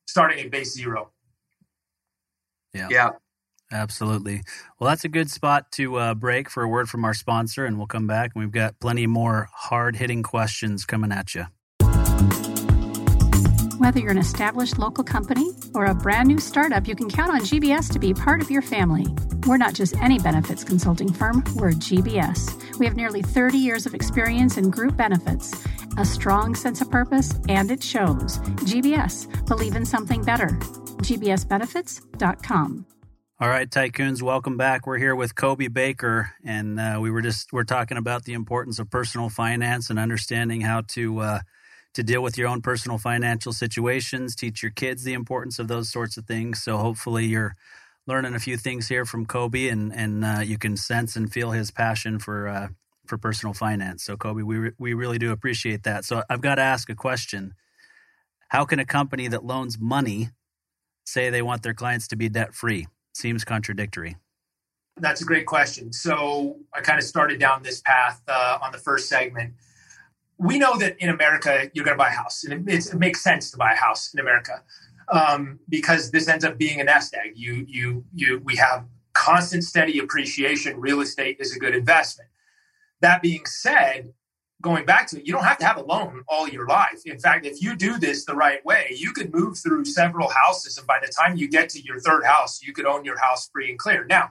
[0.06, 1.12] starting at base zero.
[2.74, 2.88] Yeah.
[2.90, 3.10] Yeah.
[3.74, 4.42] Absolutely.
[4.80, 7.78] Well, that's a good spot to uh, break for a word from our sponsor, and
[7.78, 11.46] we'll come back and we've got plenty more hard hitting questions coming at you.
[13.82, 17.42] Whether you're an established local company or a brand new startup, you can count on
[17.42, 19.08] GBS to be part of your family.
[19.48, 22.78] We're not just any benefits consulting firm, we're GBS.
[22.78, 25.66] We have nearly 30 years of experience in group benefits,
[25.98, 28.38] a strong sense of purpose, and it shows.
[28.68, 30.50] GBS, believe in something better.
[31.02, 32.86] GBSbenefits.com.
[33.40, 34.86] All right, tycoons, welcome back.
[34.86, 38.78] We're here with Coby Baker, and uh, we were just we're talking about the importance
[38.78, 41.40] of personal finance and understanding how to uh,
[41.94, 45.92] to deal with your own personal financial situations, teach your kids the importance of those
[45.92, 46.64] sorts of things.
[46.64, 47.56] So hopefully you're
[48.08, 51.52] learning a few things here from Coby, and and uh, you can sense and feel
[51.52, 52.68] his passion for uh,
[53.06, 54.04] for personal finance.
[54.04, 56.06] So Coby, we re- we really do appreciate that.
[56.06, 57.54] So I've got to ask a question:
[58.50, 60.30] How can a company that loans money
[61.06, 62.88] say they want their clients to be debt free?
[63.14, 64.16] Seems contradictory.
[64.98, 65.92] That's a great question.
[65.94, 69.54] So I kind of started down this path uh, on the first segment
[70.42, 73.22] we know that in America you're going to buy a house, and it, it, makes
[73.22, 74.64] sense to buy a house in America
[75.12, 77.34] um, because this ends up being a nest egg.
[77.36, 78.42] You, you, you.
[78.44, 80.82] We have constant, steady appreciation.
[80.82, 82.30] Real estate is a good investment.
[83.02, 84.14] That being said,
[84.62, 87.02] going back to it, you don't have to have a loan all your life.
[87.06, 90.78] In fact, if you do this the right way, you could move through several houses.
[90.80, 93.48] And by the time you get to your third house, you could own your house
[93.54, 94.06] free and clear.
[94.06, 94.30] Now,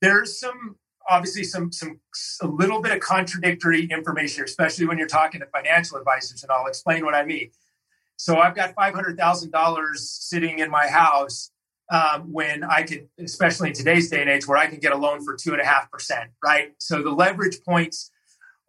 [0.00, 0.76] there's some
[1.08, 2.00] obviously some some
[2.42, 6.66] a little bit of contradictory information, especially when you're talking to financial advisors, and I'll
[6.66, 7.50] explain what I mean.
[8.16, 11.50] So I've got five hundred thousand dollars sitting in my house
[11.90, 14.96] um, when I could, especially in today's day and age, where I can get a
[14.96, 16.72] loan for two and a half percent, right?
[16.78, 18.10] So the leverage points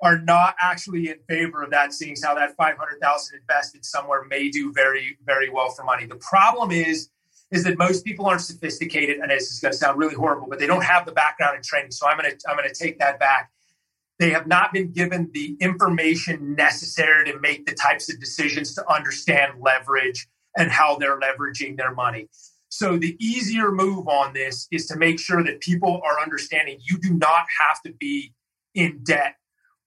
[0.01, 4.73] are not actually in favor of that, seeing how that 500,000 invested somewhere may do
[4.73, 6.05] very, very well for money.
[6.05, 7.09] The problem is,
[7.51, 10.59] is that most people aren't sophisticated, and this is going to sound really horrible, but
[10.59, 11.91] they don't have the background and training.
[11.91, 13.51] So I'm going to, I'm going to take that back.
[14.17, 18.91] They have not been given the information necessary to make the types of decisions to
[18.91, 20.27] understand leverage
[20.57, 22.29] and how they're leveraging their money.
[22.69, 26.97] So the easier move on this is to make sure that people are understanding you
[26.97, 28.33] do not have to be
[28.73, 29.35] in debt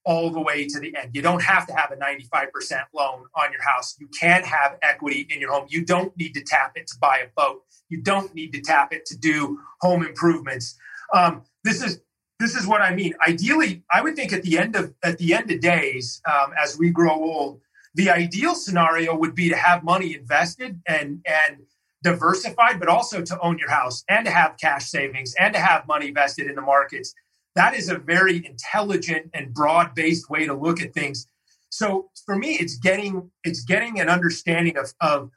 [0.08, 1.10] all the way to the end.
[1.12, 2.48] You don't have to have a 95%
[2.94, 3.94] loan on your house.
[4.00, 5.66] You can have equity in your home.
[5.68, 7.60] You don't need to tap it to buy a boat.
[7.90, 10.78] You don't need to tap it to do home improvements.
[11.12, 12.00] Um, this is
[12.40, 13.14] this is what I mean.
[13.26, 16.78] Ideally, I would think at the end of at the end of days, um, as
[16.78, 17.60] we grow old,
[17.94, 21.58] the ideal scenario would be to have money invested and and
[22.02, 25.86] diversified, but also to own your house and to have cash savings and to have
[25.86, 27.14] money vested in the markets
[27.58, 31.26] that is a very intelligent and broad-based way to look at things.
[31.70, 35.30] So for me, it's getting it's getting an understanding of, of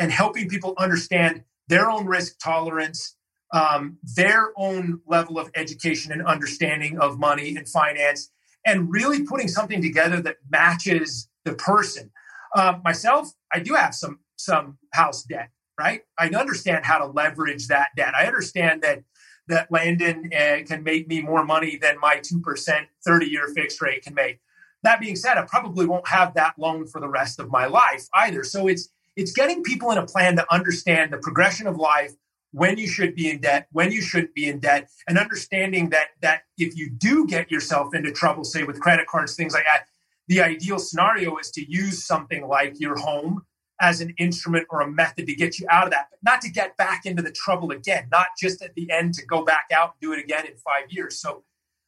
[0.00, 3.16] and helping people understand their own risk tolerance,
[3.54, 8.32] um, their own level of education and understanding of money and finance,
[8.66, 12.10] and really putting something together that matches the person.
[12.56, 16.00] Uh, myself, I do have some some house debt, right?
[16.18, 18.14] I understand how to leverage that debt.
[18.16, 18.98] I understand that
[19.48, 24.02] that Landon uh, can make me more money than my 2% 30 year fixed rate
[24.02, 24.40] can make.
[24.82, 28.04] That being said, I probably won't have that loan for the rest of my life
[28.14, 28.44] either.
[28.44, 32.12] So it's it's getting people in a plan to understand the progression of life,
[32.52, 36.08] when you should be in debt, when you shouldn't be in debt, and understanding that
[36.22, 39.84] that if you do get yourself into trouble, say with credit cards, things like that,
[40.28, 43.42] the ideal scenario is to use something like your home
[43.80, 46.50] as an instrument or a method to get you out of that, but not to
[46.50, 49.94] get back into the trouble again, not just at the end to go back out
[49.94, 51.20] and do it again in five years.
[51.20, 51.44] So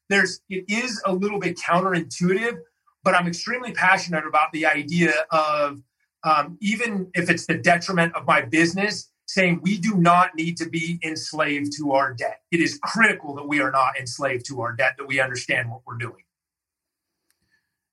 [0.09, 2.59] there's it is a little bit counterintuitive,
[3.03, 5.83] but I'm extremely passionate about the idea of
[6.23, 10.69] um, even if it's the detriment of my business, saying we do not need to
[10.69, 12.41] be enslaved to our debt.
[12.51, 15.81] It is critical that we are not enslaved to our debt, that we understand what
[15.87, 16.25] we're doing.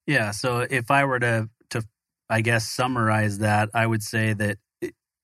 [0.08, 0.32] Yeah.
[0.32, 1.50] So if I were to
[2.30, 4.58] I guess, summarize that, I would say that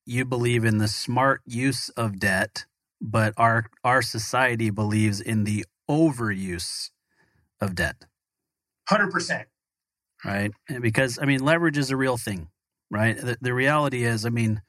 [0.05, 2.65] you believe in the smart use of debt,
[3.01, 6.89] but our our society believes in the overuse
[7.61, 8.05] of debt.
[8.89, 9.47] Hundred percent.
[10.25, 12.47] Right, and because I mean, leverage is a real thing,
[12.89, 13.17] right?
[13.17, 14.61] The, the reality is, I mean,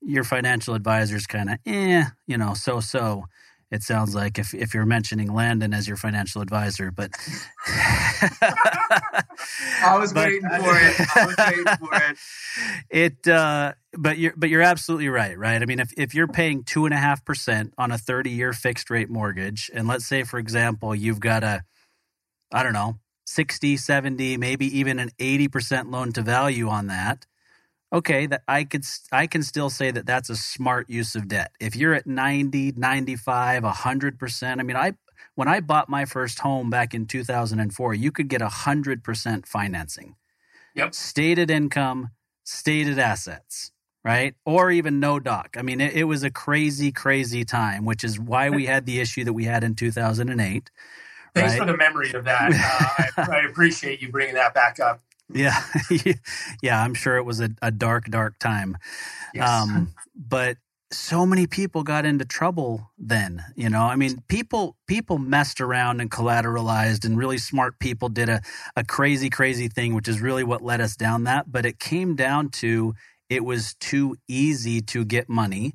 [0.00, 3.24] your financial advisor is kind of, eh, you know, so so
[3.72, 7.10] it sounds like if, if you're mentioning Landon as your financial advisor, but
[7.66, 9.22] I
[9.98, 10.94] was but, waiting for it.
[11.16, 12.18] I was waiting for it.
[12.90, 15.62] It, uh, but you're but you're absolutely right, right?
[15.62, 18.52] I mean, if if you're paying two and a half percent on a 30 year
[18.52, 21.64] fixed rate mortgage, and let's say, for example, you've got a,
[22.52, 27.24] I don't know, 60, 70, maybe even an 80 percent loan to value on that
[27.92, 31.52] okay that i could i can still say that that's a smart use of debt
[31.60, 34.92] if you're at 90 95 100% i mean i
[35.34, 40.16] when i bought my first home back in 2004 you could get 100% financing
[40.74, 42.10] yep stated income
[42.44, 43.72] stated assets
[44.04, 48.04] right or even no doc i mean it, it was a crazy crazy time which
[48.04, 50.70] is why we had the issue that we had in 2008
[51.34, 51.60] Thanks right?
[51.60, 52.52] for the memory of that.
[52.52, 55.00] Uh, I, I appreciate you bringing that back up.
[55.34, 55.62] Yeah,
[56.62, 58.76] yeah, I'm sure it was a, a dark, dark time.
[59.34, 59.48] Yes.
[59.48, 60.58] Um, but
[60.90, 63.42] so many people got into trouble then.
[63.56, 68.28] You know, I mean, people people messed around and collateralized, and really smart people did
[68.28, 68.42] a
[68.76, 71.50] a crazy, crazy thing, which is really what led us down that.
[71.50, 72.94] But it came down to
[73.30, 75.74] it was too easy to get money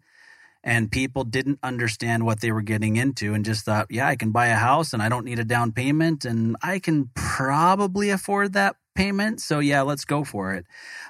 [0.63, 4.31] and people didn't understand what they were getting into and just thought, yeah, I can
[4.31, 8.53] buy a house and I don't need a down payment and I can probably afford
[8.53, 9.39] that payment.
[9.39, 10.65] So yeah, let's go for it.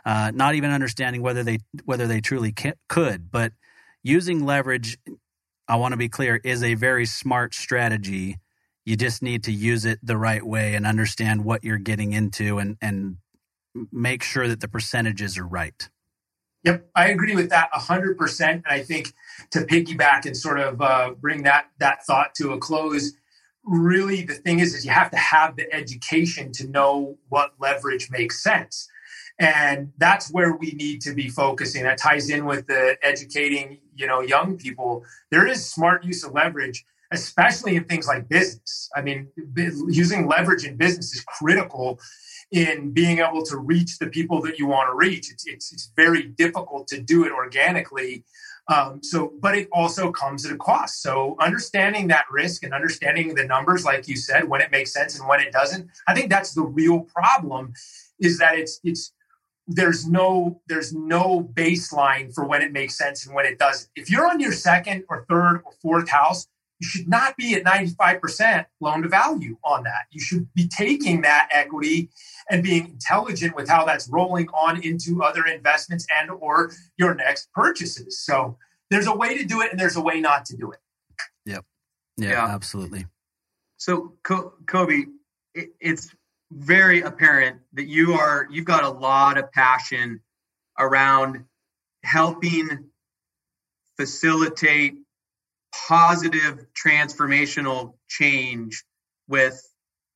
[0.05, 2.53] Uh, not even understanding whether they whether they truly
[2.89, 3.53] could, but
[4.03, 4.97] using leverage.
[5.69, 8.37] I want to be clear is a very smart strategy.
[8.85, 12.57] You just need to use it the right way and understand what you're getting into
[12.59, 13.17] and and
[13.91, 15.89] make sure that the percentages are right.
[16.63, 18.63] Yep, I agree with that hundred percent.
[18.65, 19.13] And I think
[19.51, 23.13] to piggyback and sort of uh, bring that that thought to a close,
[23.67, 28.09] really the thing is is you have to have the education to know what leverage
[28.09, 28.87] makes sense.
[29.39, 31.83] And that's where we need to be focusing.
[31.83, 35.03] That ties in with the educating you know young people.
[35.31, 38.89] There is smart use of leverage especially in things like business.
[38.95, 39.29] I mean
[39.87, 41.99] using leverage in business is critical
[42.51, 45.29] in being able to reach the people that you want to reach.
[45.31, 48.23] It's, it's, it's very difficult to do it organically
[48.69, 51.01] um, so, but it also comes at a cost.
[51.01, 55.17] So, understanding that risk and understanding the numbers, like you said, when it makes sense
[55.17, 57.73] and when it doesn't, I think that's the real problem.
[58.19, 59.13] Is that it's it's
[59.67, 63.89] there's no there's no baseline for when it makes sense and when it doesn't.
[63.95, 66.47] If you're on your second or third or fourth house,
[66.79, 70.05] you should not be at 95% loan to value on that.
[70.11, 72.09] You should be taking that equity
[72.49, 77.51] and being intelligent with how that's rolling on into other investments and or your next
[77.53, 78.19] purchases.
[78.21, 78.57] So
[78.89, 80.79] there's a way to do it and there's a way not to do it.
[81.45, 81.65] Yep.
[82.17, 82.47] Yeah, yeah.
[82.47, 83.05] absolutely.
[83.77, 85.05] So Coby,
[85.53, 86.15] it's
[86.51, 90.21] very apparent that you are you've got a lot of passion
[90.79, 91.43] around
[92.03, 92.85] helping
[93.97, 94.95] facilitate
[95.87, 98.83] positive transformational change
[99.27, 99.61] with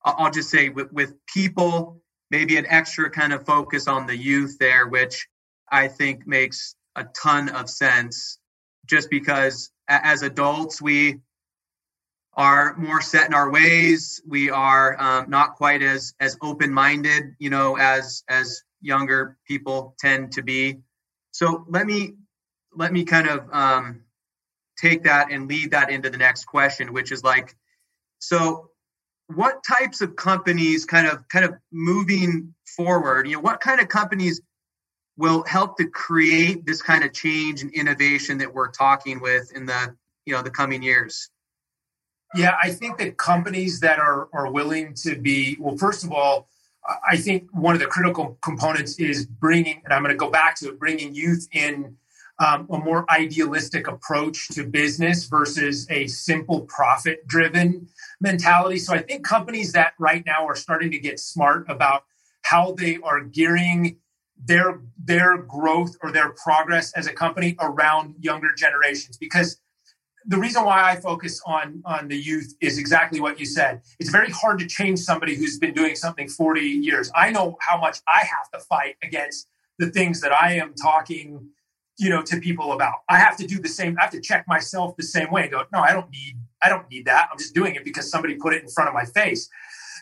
[0.04, 2.01] i'll just say with, with people
[2.32, 5.28] maybe an extra kind of focus on the youth there which
[5.70, 8.38] i think makes a ton of sense
[8.86, 11.20] just because as adults we
[12.34, 14.22] are more set in our ways.
[14.26, 19.94] We are um, not quite as as open minded, you know, as as younger people
[19.98, 20.78] tend to be.
[21.32, 22.14] So let me
[22.74, 24.02] let me kind of um,
[24.78, 27.54] take that and lead that into the next question, which is like,
[28.18, 28.70] so
[29.34, 33.26] what types of companies kind of kind of moving forward?
[33.26, 34.40] You know, what kind of companies
[35.16, 39.66] will help to create this kind of change and innovation that we're talking with in
[39.66, 39.94] the
[40.26, 41.30] you know the coming years?
[42.34, 46.48] Yeah, I think that companies that are are willing to be well, first of all,
[47.06, 50.56] I think one of the critical components is bringing, and I'm going to go back
[50.56, 51.96] to it, bringing youth in
[52.42, 57.86] um, a more idealistic approach to business versus a simple profit driven
[58.20, 58.78] mentality.
[58.78, 62.02] So I think companies that right now are starting to get smart about
[62.42, 63.98] how they are gearing
[64.44, 69.60] their their growth or their progress as a company around younger generations because
[70.26, 73.82] the reason why I focus on on the youth is exactly what you said.
[74.00, 77.08] It's very hard to change somebody who's been doing something 40 years.
[77.14, 79.46] I know how much I have to fight against
[79.78, 81.48] the things that I am talking,
[81.98, 82.94] you know, to people about.
[83.08, 83.96] I have to do the same.
[83.98, 85.42] I have to check myself the same way.
[85.42, 86.38] and go, no, I don't need.
[86.62, 87.28] I don't need that.
[87.30, 89.48] I'm just doing it because somebody put it in front of my face.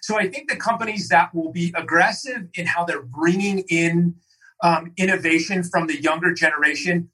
[0.02, 4.14] So I think the companies that will be aggressive in how they're bringing in
[4.62, 7.10] um, innovation from the younger generation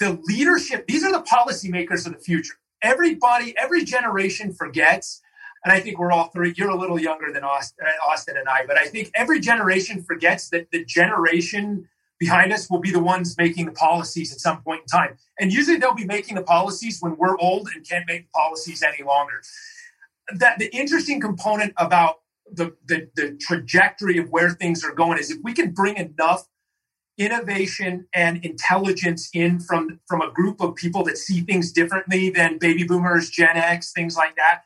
[0.00, 2.54] the leadership, these are the policymakers of the future.
[2.82, 5.22] Everybody, every generation forgets,
[5.64, 8.48] and I think we're all three, you're a little younger than Austin, uh, Austin and
[8.48, 11.88] I, but I think every generation forgets that the generation
[12.18, 15.16] behind us will be the ones making the policies at some point in time.
[15.38, 19.02] And usually they'll be making the policies when we're old and can't make policies any
[19.04, 19.42] longer.
[20.36, 25.30] That the interesting component about the, the, the trajectory of where things are going is
[25.30, 26.46] if we can bring enough
[27.16, 32.58] innovation and intelligence in from from a group of people that see things differently than
[32.58, 34.62] baby boomers gen x things like that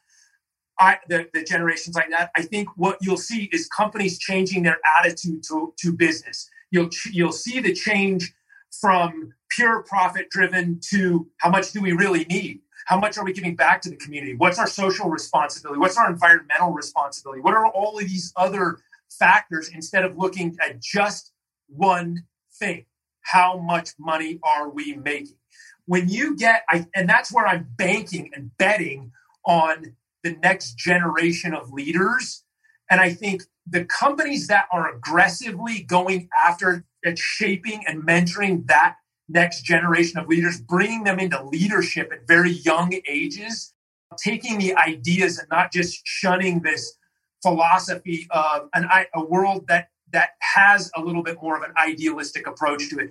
[0.81, 4.79] I, the, the generations like that i think what you'll see is companies changing their
[4.99, 8.33] attitude to, to business you'll you'll see the change
[8.81, 12.61] from pure profit driven to how much do we really need?
[12.87, 14.35] How much are we giving back to the community?
[14.35, 15.79] What's our social responsibility?
[15.79, 17.41] What's our environmental responsibility?
[17.41, 18.79] What are all of these other
[19.11, 21.33] factors instead of looking at just
[21.69, 22.87] one thing?
[23.23, 25.37] How much money are we making?
[25.85, 29.13] When you get, I, and that's where I'm banking and betting
[29.45, 32.45] on the next generation of leaders.
[32.91, 38.97] And I think the companies that are aggressively going after and shaping and mentoring that
[39.29, 43.75] next generation of leaders, bringing them into leadership at very young ages,
[44.17, 46.97] taking the ideas and not just shunning this
[47.43, 52.47] philosophy of an, a world that that has a little bit more of an idealistic
[52.47, 53.11] approach to it.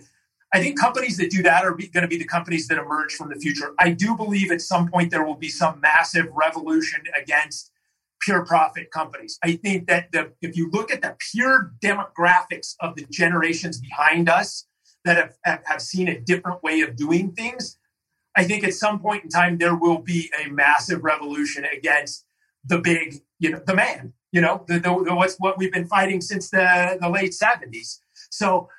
[0.54, 3.30] I think companies that do that are going to be the companies that emerge from
[3.30, 3.74] the future.
[3.80, 7.72] I do believe at some point there will be some massive revolution against
[8.22, 9.38] pure profit companies.
[9.44, 14.30] I think that the, if you look at the pure demographics of the generations behind
[14.30, 14.66] us
[15.06, 17.78] that have, have, seen a different way of doing things,
[18.36, 22.26] I think at some point in time there will be a massive revolution against
[22.66, 25.88] the big, you know, the man, you know, the, the, the, what's what we've been
[25.88, 28.00] fighting since the, the late 70s.
[28.30, 28.70] So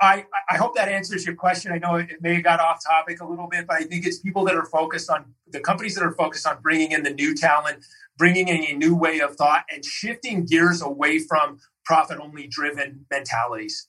[0.00, 1.72] I, I hope that answers your question.
[1.72, 4.18] I know it may have got off topic a little bit, but I think it's
[4.18, 7.34] people that are focused on the companies that are focused on bringing in the new
[7.34, 7.84] talent,
[8.16, 13.04] bringing in a new way of thought, and shifting gears away from profit only driven
[13.10, 13.88] mentalities.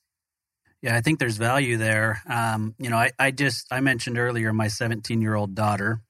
[0.82, 2.20] Yeah, I think there's value there.
[2.28, 6.00] Um, you know, I, I just I mentioned earlier my 17 year old daughter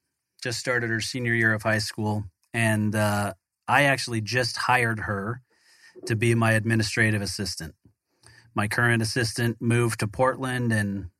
[0.42, 3.34] just started her senior year of high school, and uh,
[3.68, 5.42] I actually just hired her
[6.06, 7.74] to be my administrative assistant
[8.54, 11.10] my current assistant moved to Portland and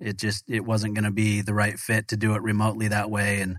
[0.00, 3.10] it just it wasn't going to be the right fit to do it remotely that
[3.10, 3.40] way.
[3.40, 3.58] And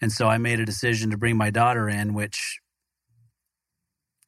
[0.00, 2.60] and so I made a decision to bring my daughter in which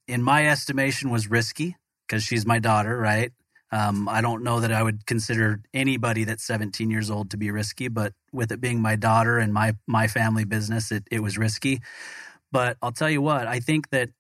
[0.07, 1.77] in my estimation was risky
[2.07, 3.33] because she's my daughter right?
[3.73, 7.51] Um, I don't know that I would consider anybody that's 17 years old to be
[7.51, 11.39] risky but with it being my daughter and my my family business it, it was
[11.39, 11.81] risky.
[12.53, 14.11] But I'll tell you what I think that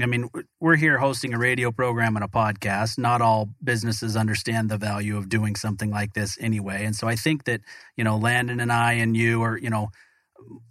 [0.00, 0.28] I mean,
[0.60, 2.96] we're here hosting a radio program and a podcast.
[2.96, 6.84] Not all businesses understand the value of doing something like this anyway.
[6.84, 7.60] And so I think that,
[7.96, 9.90] you know, Landon and I and you are, you know,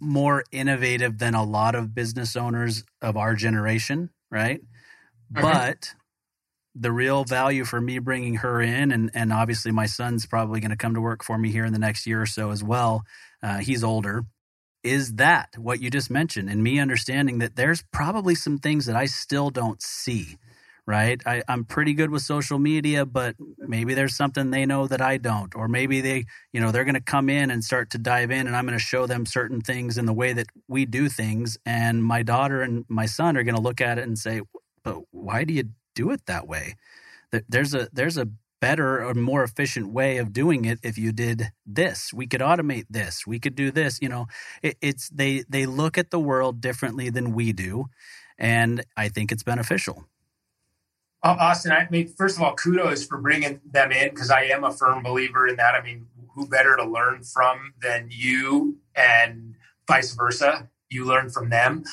[0.00, 4.60] more innovative than a lot of business owners of our generation, right?
[5.32, 5.42] Mm-hmm.
[5.42, 5.94] But
[6.74, 10.70] the real value for me bringing her in, and, and obviously my son's probably going
[10.70, 13.02] to come to work for me here in the next year or so as well.
[13.42, 14.24] Uh, he's older
[14.82, 18.96] is that what you just mentioned and me understanding that there's probably some things that
[18.96, 20.38] I still don't see,
[20.86, 21.20] right?
[21.26, 25.18] I, am pretty good with social media, but maybe there's something they know that I
[25.18, 25.54] don't.
[25.54, 28.46] Or maybe they, you know, they're going to come in and start to dive in
[28.46, 31.58] and I'm going to show them certain things in the way that we do things.
[31.66, 34.40] And my daughter and my son are going to look at it and say,
[34.82, 35.64] but why do you
[35.94, 36.76] do it that way?
[37.48, 38.28] There's a, there's a
[38.60, 42.12] better or more efficient way of doing it if you did this.
[42.12, 43.26] We could automate this.
[43.26, 44.26] We could do this you know
[44.62, 47.86] it, it's they they look at the world differently than we do
[48.38, 50.04] and i think it's beneficial.
[51.22, 54.72] Austin i mean first of all kudos for bringing them in because i am a
[54.72, 55.74] firm believer in that.
[55.74, 59.56] I mean who better to learn from than you and
[59.86, 61.84] vice versa you learn from them.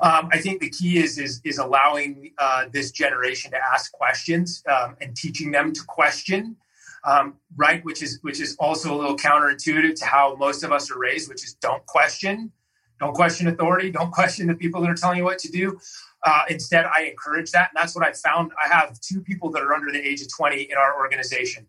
[0.00, 4.62] Um, I think the key is is, is allowing uh, this generation to ask questions
[4.70, 6.56] um, and teaching them to question.
[7.04, 10.90] Um, right, which is which is also a little counterintuitive to how most of us
[10.90, 12.50] are raised, which is don't question,
[12.98, 15.78] don't question authority, don't question the people that are telling you what to do.
[16.24, 18.50] Uh, instead, I encourage that, and that's what I found.
[18.62, 21.68] I have two people that are under the age of twenty in our organization,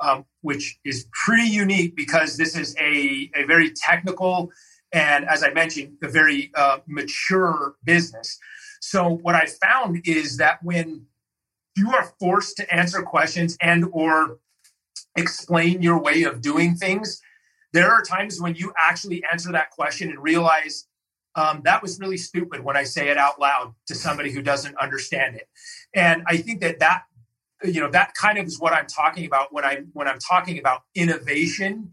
[0.00, 4.52] um, which is pretty unique because this is a a very technical
[4.96, 8.38] and as I mentioned, a very uh, mature business.
[8.80, 11.04] So what I found is that when
[11.76, 14.38] you are forced to answer questions and or
[15.14, 17.20] explain your way of doing things,
[17.74, 20.88] there are times when you actually answer that question and realize
[21.34, 24.78] um, that was really stupid when I say it out loud to somebody who doesn't
[24.78, 25.46] understand it.
[25.92, 27.02] And I think that that
[27.62, 30.58] you know that kind of is what I'm talking about when I when I'm talking
[30.58, 31.92] about innovation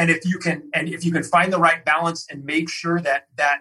[0.00, 3.00] and if you can and if you can find the right balance and make sure
[3.00, 3.58] that that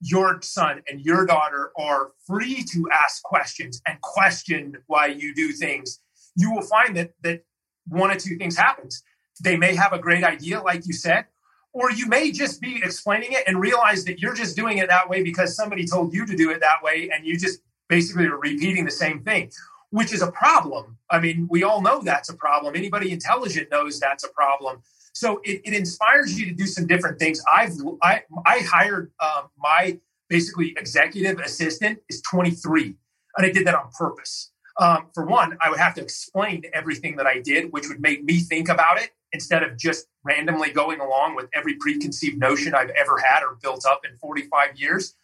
[0.00, 5.50] your son and your daughter are free to ask questions and question why you do
[5.50, 6.00] things
[6.36, 7.42] you will find that that
[7.88, 9.02] one or two things happens.
[9.42, 11.24] They may have a great idea like you said
[11.72, 15.08] or you may just be explaining it and realize that you're just doing it that
[15.08, 18.38] way because somebody told you to do it that way and you just basically are
[18.38, 19.50] repeating the same thing
[19.90, 20.96] which is a problem.
[21.10, 22.76] I mean we all know that's a problem.
[22.76, 24.82] Anybody intelligent knows that's a problem
[25.12, 27.42] so it, it inspires you to do some different things.
[27.52, 29.98] I've I, I hired um, my
[30.28, 32.94] basically executive assistant is 23,
[33.36, 34.52] and I did that on purpose.
[34.78, 38.24] Um, for one, I would have to explain everything that I did, which would make
[38.24, 42.90] me think about it instead of just randomly going along with every preconceived notion I've
[42.90, 45.14] ever had or built up in 45 years.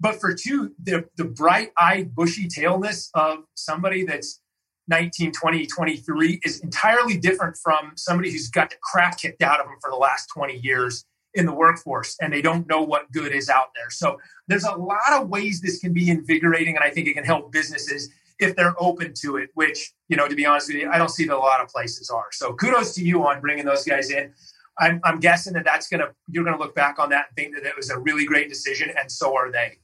[0.00, 4.40] But for two, the, the bright eyed, bushy tailness of somebody that's
[4.88, 9.66] 19, 20, 23 is entirely different from somebody who's got the crap kicked out of
[9.66, 11.04] them for the last 20 years
[11.34, 13.90] in the workforce and they don't know what good is out there.
[13.90, 14.18] So
[14.48, 17.52] there's a lot of ways this can be invigorating and I think it can help
[17.52, 20.98] businesses if they're open to it, which, you know, to be honest with you, I
[20.98, 22.26] don't see that a lot of places are.
[22.32, 24.32] So kudos to you on bringing those guys in.
[24.78, 27.36] I'm, I'm guessing that that's going to, you're going to look back on that and
[27.36, 29.78] think that it was a really great decision and so are they.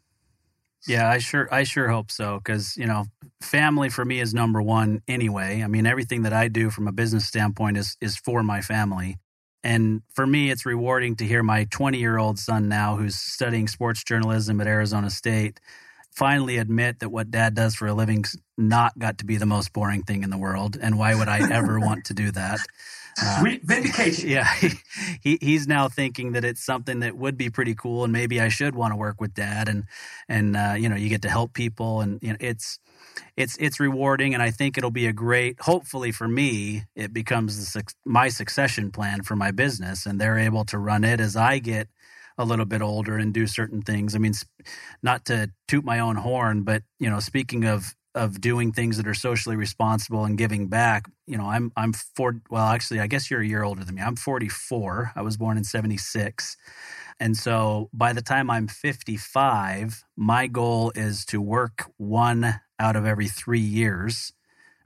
[0.86, 3.06] Yeah, I sure I sure hope so cuz you know,
[3.42, 5.62] family for me is number 1 anyway.
[5.62, 9.16] I mean, everything that I do from a business standpoint is is for my family.
[9.64, 14.60] And for me, it's rewarding to hear my 20-year-old son now who's studying sports journalism
[14.60, 15.58] at Arizona State
[16.14, 19.72] finally admit that what dad does for a living's not got to be the most
[19.72, 22.60] boring thing in the world and why would I ever want to do that?
[23.20, 24.28] Uh, Sweet vindication.
[24.28, 24.46] Yeah,
[25.22, 28.48] he, he's now thinking that it's something that would be pretty cool, and maybe I
[28.48, 29.84] should want to work with dad, and
[30.28, 32.78] and uh, you know you get to help people, and you know it's
[33.36, 35.60] it's it's rewarding, and I think it'll be a great.
[35.60, 40.64] Hopefully for me, it becomes the, my succession plan for my business, and they're able
[40.66, 41.88] to run it as I get
[42.36, 44.14] a little bit older and do certain things.
[44.14, 44.34] I mean,
[45.02, 49.06] not to toot my own horn, but you know, speaking of of doing things that
[49.06, 51.08] are socially responsible and giving back.
[51.28, 52.40] You know, I'm I'm four.
[52.50, 54.02] Well, actually, I guess you're a year older than me.
[54.02, 55.12] I'm 44.
[55.14, 56.56] I was born in 76.
[57.20, 63.04] And so by the time I'm 55, my goal is to work one out of
[63.04, 64.32] every three years,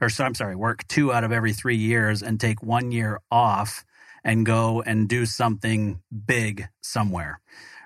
[0.01, 3.21] or so I'm sorry, work two out of every three years and take one year
[3.31, 3.85] off
[4.25, 7.41] and go and do something big somewhere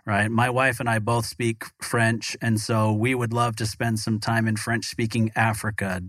[0.07, 0.31] right?
[0.31, 4.21] My wife and I both speak French, and so we would love to spend some
[4.21, 6.01] time in French-speaking Africa,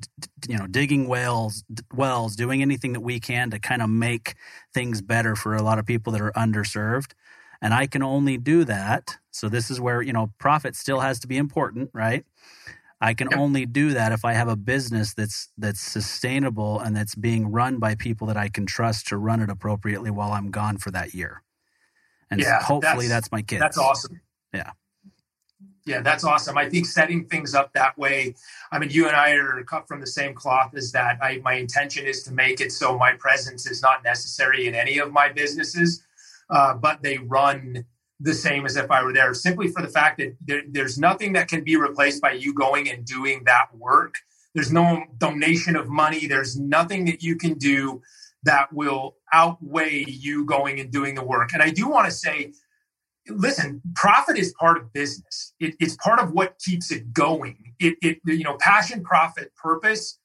[0.48, 4.36] you know, digging wells, wells, doing anything that we can to kind of make
[4.72, 7.14] things better for a lot of people that are underserved.
[7.60, 9.18] And I can only do that.
[9.32, 12.24] So this is where, you know, profit still has to be important, right?
[13.02, 13.40] I can yep.
[13.40, 17.78] only do that if I have a business that's that's sustainable and that's being run
[17.78, 21.14] by people that I can trust to run it appropriately while I'm gone for that
[21.14, 21.44] year.
[22.30, 23.62] And yeah, hopefully that's, that's my kids.
[23.62, 24.22] That's awesome.
[24.54, 24.72] Yeah.
[25.86, 26.58] Yeah, that's awesome.
[26.58, 28.36] I think setting things up that way.
[28.74, 31.18] I mean, you and I are cut from the same cloth as that.
[31.22, 34.98] I, my intention is to make it so my presence is not necessary in any
[34.98, 36.04] of my businesses,
[36.50, 37.86] uh, but they run
[38.20, 41.34] the same as if I were there, simply for the fact that there, there's nothing
[41.34, 44.16] that can be replaced by you going and doing that work.
[44.54, 46.28] There's no donation of money.
[46.28, 48.02] There's nothing that you can do
[48.48, 51.54] that will outweigh you going and doing the work.
[51.54, 52.54] And I do want to say,
[53.30, 55.54] listen, profit is part of business.
[55.60, 57.74] It, it's part of what keeps it going.
[57.80, 60.20] It, it you know, passion, profit, purpose,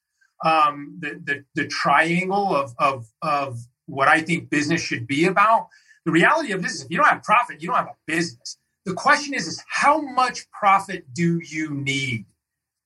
[0.44, 5.68] um, the, the, the triangle of, of, of what I think business should be about.
[6.04, 8.58] The reality of this is if you don't have profit, you don't have a business.
[8.84, 12.26] The question is, is how much profit do you need?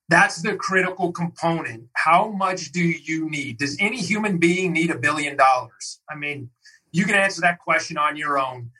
[0.09, 1.89] That's the critical component.
[1.95, 3.59] How much do you need?
[3.59, 6.01] Does any human being need a billion dollars?
[6.09, 6.51] I mean,
[6.93, 8.71] you can answer that question on your own,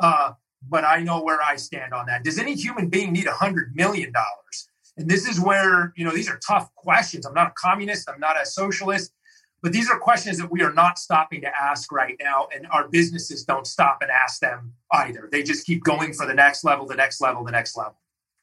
[0.00, 0.32] uh,
[0.68, 2.22] but I know where I stand on that.
[2.22, 4.68] Does any human being need a hundred million dollars?
[4.96, 7.26] And this is where, you know, these are tough questions.
[7.26, 9.12] I'm not a communist, I'm not a socialist,
[9.62, 12.46] but these are questions that we are not stopping to ask right now.
[12.54, 15.28] And our businesses don't stop and ask them either.
[15.30, 17.98] They just keep going for the next level, the next level, the next level.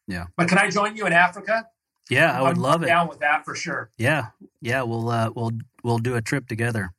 [0.07, 0.25] Yeah.
[0.35, 1.67] But can I join you in Africa?
[2.09, 2.87] Yeah, I would I'm love it.
[2.87, 3.89] Down with that for sure.
[3.97, 4.27] Yeah,
[4.61, 5.51] yeah, we'll uh, we'll
[5.83, 6.93] we'll do a trip together.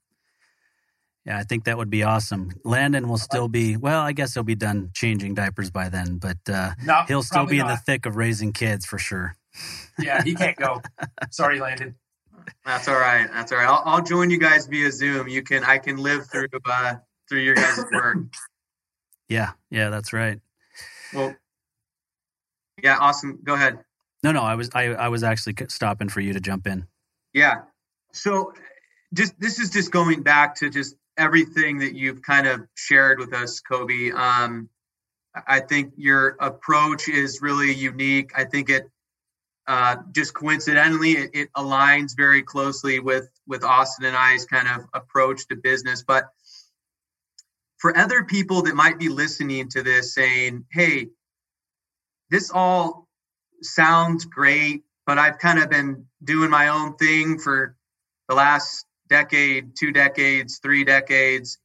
[1.26, 2.52] Yeah, I think that would be awesome.
[2.64, 4.00] Landon will still be well.
[4.02, 7.58] I guess he'll be done changing diapers by then, but uh, no, he'll still be
[7.58, 7.64] not.
[7.64, 9.36] in the thick of raising kids for sure.
[9.98, 10.82] Yeah, he can't go.
[11.30, 11.94] Sorry, Landon.
[12.66, 13.26] That's all right.
[13.32, 13.68] That's all right.
[13.68, 15.28] I'll, I'll join you guys via Zoom.
[15.28, 16.96] You can I can live through uh,
[17.28, 18.18] through your guys' work.
[19.28, 20.40] yeah, yeah, that's right.
[21.14, 21.34] Well,
[22.82, 23.38] yeah, awesome.
[23.42, 23.78] Go ahead.
[24.24, 26.86] No, no, I was I, I was actually stopping for you to jump in.
[27.34, 27.56] Yeah.
[28.14, 28.54] So
[29.12, 33.34] just this is just going back to just everything that you've kind of shared with
[33.34, 34.14] us, Coby.
[34.14, 34.70] Um,
[35.46, 38.30] I think your approach is really unique.
[38.34, 38.90] I think it
[39.66, 44.86] uh, just coincidentally it, it, aligns very closely with with Austin and I's kind of
[44.94, 46.02] approach to business.
[46.02, 46.30] But
[47.76, 51.08] for other people that might be listening to this, saying, "Hey,
[52.30, 53.03] this all
[53.64, 57.76] sounds great, but I've kind of been doing my own thing for
[58.28, 61.58] the last decade, two decades, three decades,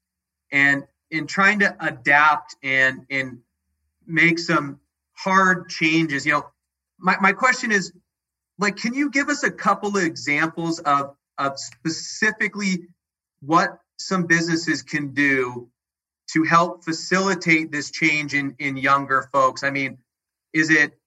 [0.52, 3.40] and in trying to adapt and and
[4.06, 4.80] make some
[5.14, 6.26] hard changes.
[6.26, 6.46] You know,
[6.98, 7.94] my, my question is
[8.58, 12.88] like, can you give us a couple of examples of of specifically
[13.42, 15.70] what some businesses can do
[16.34, 19.64] to help facilitate this change in in younger folks?
[19.64, 19.98] I mean,
[20.54, 20.99] is it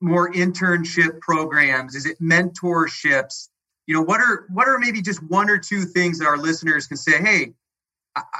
[0.00, 1.94] more internship programs?
[1.94, 3.48] Is it mentorships?
[3.86, 6.86] You know, what are what are maybe just one or two things that our listeners
[6.86, 7.54] can say, hey,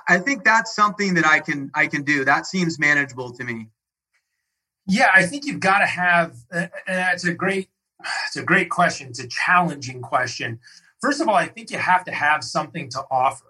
[0.08, 2.24] I, think that's something that I can I can do.
[2.24, 3.68] That seems manageable to me.
[4.86, 6.36] Yeah, I think you've got to have.
[6.52, 7.68] Uh, it's a great,
[8.26, 9.08] it's a great question.
[9.08, 10.60] It's a challenging question.
[11.00, 13.44] First of all, I think you have to have something to offer.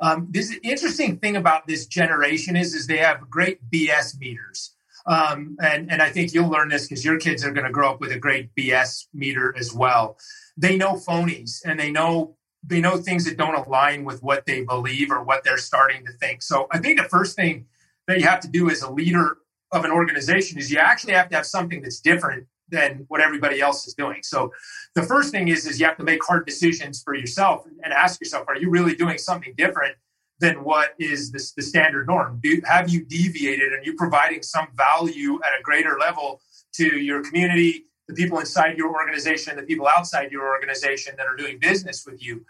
[0.00, 4.72] Um, this interesting thing about this generation is, is they have great BS meters.
[5.06, 7.90] Um, and, and I think you'll learn this because your kids are going to grow
[7.90, 10.18] up with a great BS meter as well.
[10.56, 14.62] They know phonies and they know they know things that don't align with what they
[14.62, 16.42] believe or what they're starting to think.
[16.42, 17.64] So I think the first thing
[18.06, 19.38] that you have to do as a leader
[19.72, 23.60] of an organization is you actually have to have something that's different than what everybody
[23.60, 24.20] else is doing.
[24.22, 24.52] So
[24.94, 28.20] the first thing is is you have to make hard decisions for yourself and ask
[28.20, 29.96] yourself, are you really doing something different
[30.40, 32.40] than what is the standard norm?
[32.42, 33.72] Do, have you deviated?
[33.72, 36.40] and you providing some value at a greater level
[36.72, 41.36] to your community, the people inside your organization, the people outside your organization that are
[41.36, 42.44] doing business with you?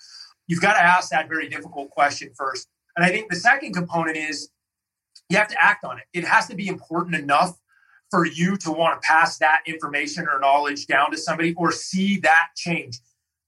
[0.46, 2.68] You've got to ask that very difficult question first.
[2.96, 4.50] And I think the second component is
[5.28, 6.04] you have to act on it.
[6.12, 7.56] It has to be important enough
[8.10, 12.18] for you to want to pass that information or knowledge down to somebody or see
[12.18, 12.98] that change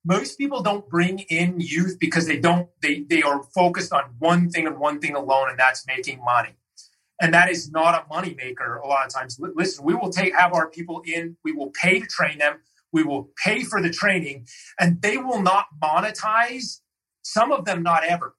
[0.05, 4.51] most people don't bring in youth because they don't they they are focused on one
[4.51, 6.51] thing and one thing alone and that's making money.
[7.21, 9.39] And that is not a money maker a lot of times.
[9.55, 12.59] Listen we will take have our people in we will pay to train them
[12.93, 14.47] we will pay for the training
[14.79, 16.81] and they will not monetize
[17.23, 18.35] some of them not ever.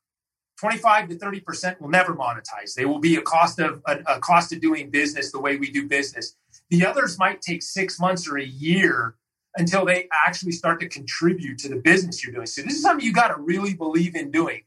[0.59, 2.73] 25 to 30 percent will never monetize.
[2.75, 5.71] They will be a cost of a, a cost of doing business the way we
[5.71, 6.35] do business.
[6.69, 9.15] The others might take six months or a year
[9.55, 12.47] until they actually start to contribute to the business you're doing.
[12.47, 14.63] So this is something you got to really believe in doing.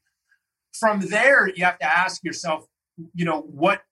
[0.78, 2.66] From there, you have to ask yourself,
[3.14, 3.82] you know, what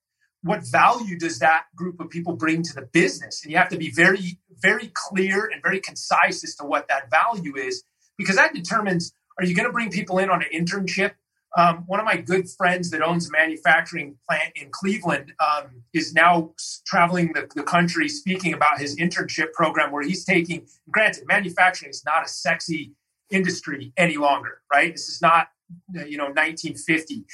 [0.43, 3.43] what value does that group of people bring to the business?
[3.43, 7.11] And you have to be very, very clear and very concise as to what that
[7.11, 7.83] value is,
[8.19, 11.13] because that determines are you going to bring people in on an internship
[11.57, 16.13] um, one of my good friends that owns a manufacturing plant in Cleveland um, is
[16.13, 16.53] now
[16.85, 22.03] traveling the, the, country speaking about his internship program where he's taking, granted, manufacturing is
[22.05, 22.93] not a sexy
[23.31, 24.93] industry any longer, right?
[24.93, 25.49] This is not,
[25.93, 27.25] you know, 1950.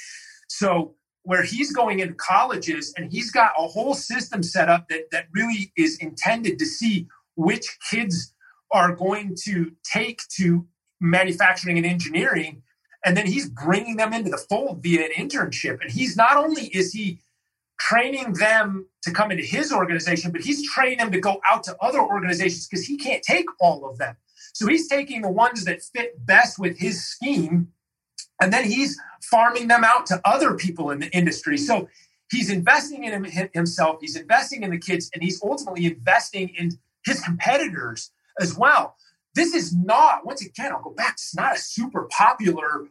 [0.47, 5.05] So where he's going into colleges and he's got a whole system set up that,
[5.11, 8.33] that really is intended to see which kids
[8.71, 10.67] are going to take to
[10.99, 12.61] manufacturing and engineering
[13.05, 15.81] and then he's bringing them into the fold via an internship.
[15.81, 17.19] And he's not only is he
[17.79, 21.75] training them to come into his organization but he's training them to go out to
[21.81, 24.15] other organizations because he can't take all of them.
[24.53, 27.69] So he's taking the ones that fit best with his scheme
[28.39, 31.57] and then he's farming them out to other people in the industry.
[31.57, 31.89] So
[32.29, 37.19] he's investing in himself he's investing in the kids and he's ultimately investing in his
[37.21, 38.95] competitors as well
[39.35, 42.87] this is not, once again, I'll go back, it's not a super popular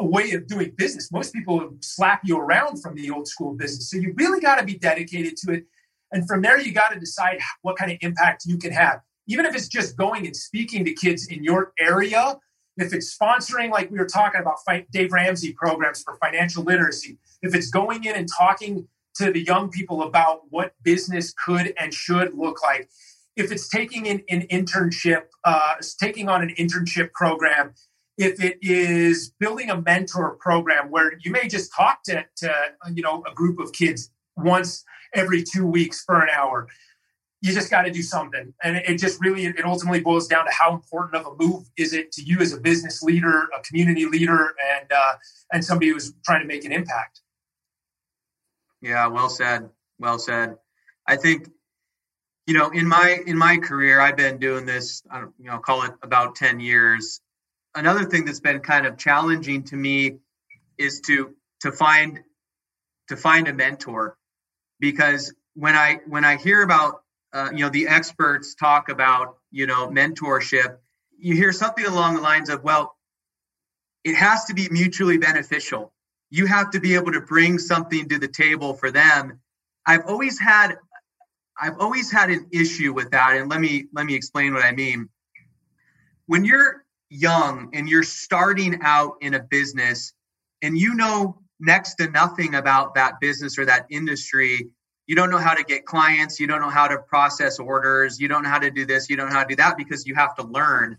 [0.00, 1.10] way of doing business.
[1.10, 3.90] Most people slap you around from the old school business.
[3.90, 5.64] So you really got to be dedicated to it.
[6.12, 9.00] And from there, you got to decide what kind of impact you can have.
[9.26, 12.36] Even if it's just going and speaking to kids in your area,
[12.76, 14.58] if it's sponsoring, like we were talking about
[14.92, 19.70] Dave Ramsey programs for financial literacy, if it's going in and talking to the young
[19.70, 22.88] people about what business could and should look like,
[23.36, 27.74] if it's taking an, an internship, uh, taking on an internship program,
[28.18, 32.52] if it is building a mentor program where you may just talk to, to
[32.92, 34.84] you know a group of kids once
[35.14, 36.66] every two weeks for an hour.
[37.42, 38.54] You just got to do something.
[38.64, 41.92] And it just really it ultimately boils down to how important of a move is
[41.92, 45.14] it to you as a business leader a community leader and uh,
[45.52, 47.20] and somebody who's trying to make an impact.
[48.80, 49.68] Yeah well said.
[49.98, 50.56] Well said.
[51.06, 51.50] I think
[52.46, 55.58] you know in my in my career i've been doing this i don't you know
[55.58, 57.20] call it about 10 years.
[57.74, 60.18] Another thing that's been kind of challenging to me
[60.78, 62.20] is to to find
[63.08, 64.16] to find a mentor.
[64.80, 69.66] Because when i when i hear about uh, you know the experts talk about you
[69.66, 70.78] know mentorship
[71.18, 72.96] you hear something along the lines of well
[74.04, 75.92] it has to be mutually beneficial.
[76.30, 79.40] You have to be able to bring something to the table for them.
[79.84, 80.76] I've always had
[81.60, 84.72] I've always had an issue with that, and let me let me explain what I
[84.72, 85.08] mean.
[86.26, 90.12] When you're young and you're starting out in a business,
[90.62, 94.68] and you know next to nothing about that business or that industry,
[95.06, 98.28] you don't know how to get clients, you don't know how to process orders, you
[98.28, 100.14] don't know how to do this, you don't know how to do that because you
[100.14, 100.98] have to learn.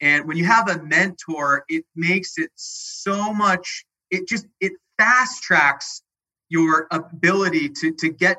[0.00, 3.84] And when you have a mentor, it makes it so much.
[4.10, 6.02] It just it fast tracks
[6.48, 8.38] your ability to to get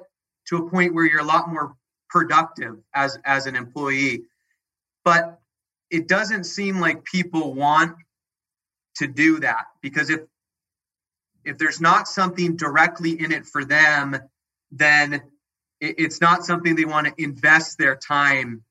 [0.49, 1.75] to a point where you're a lot more
[2.09, 4.23] productive as as an employee.
[5.05, 5.39] But
[5.89, 7.95] it doesn't seem like people want
[8.97, 10.21] to do that because if
[11.45, 14.17] if there's not something directly in it for them
[14.71, 15.13] then
[15.79, 18.63] it, it's not something they want to invest their time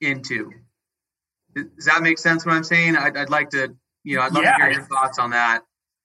[0.00, 0.50] into.
[1.54, 2.96] Does that make sense what i'm saying?
[2.96, 5.62] I'd, I'd like to you know i'd love yeah, to hear your thoughts on that.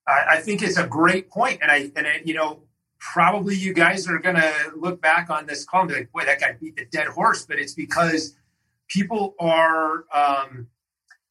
[0.08, 2.64] I, I think it's a great point and i and it, you know
[3.12, 6.24] probably you guys are going to look back on this call and be like, boy,
[6.26, 7.46] that guy beat the dead horse.
[7.46, 8.36] But it's because
[8.88, 10.68] people are um,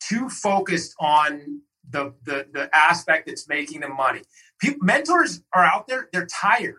[0.01, 4.21] too focused on the, the, the aspect that's making them money.
[4.61, 6.77] People, mentors are out there, they're tired.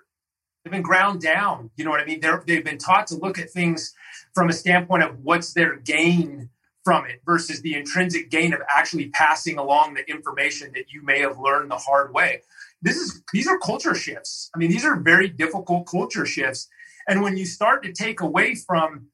[0.64, 1.72] They've been ground down.
[1.76, 2.22] You know what I mean?
[2.22, 3.94] They're, they've been taught to look at things
[4.34, 6.50] from a standpoint of what's their gain
[6.84, 11.20] from it versus the intrinsic gain of actually passing along the information that you may
[11.20, 12.42] have learned the hard way
[12.84, 14.52] this is these are culture shifts.
[14.54, 16.68] I mean, these are very difficult culture shifts.
[17.08, 19.08] And when you start to take away from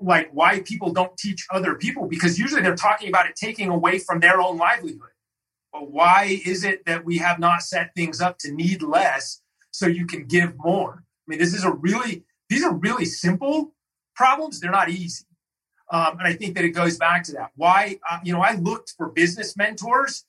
[0.00, 3.98] like why people don't teach other people, because usually they're talking about it taking away
[3.98, 5.10] from their own livelihood.
[5.72, 9.86] But why is it that we have not set things up to need less so
[9.86, 11.02] you can give more?
[11.02, 13.74] I mean, this is a really these are really simple
[14.14, 14.60] problems.
[14.60, 15.24] They're not easy.
[15.92, 17.50] Um, and I think that it goes back to that.
[17.56, 20.24] Why, uh, you know, I looked for business mentors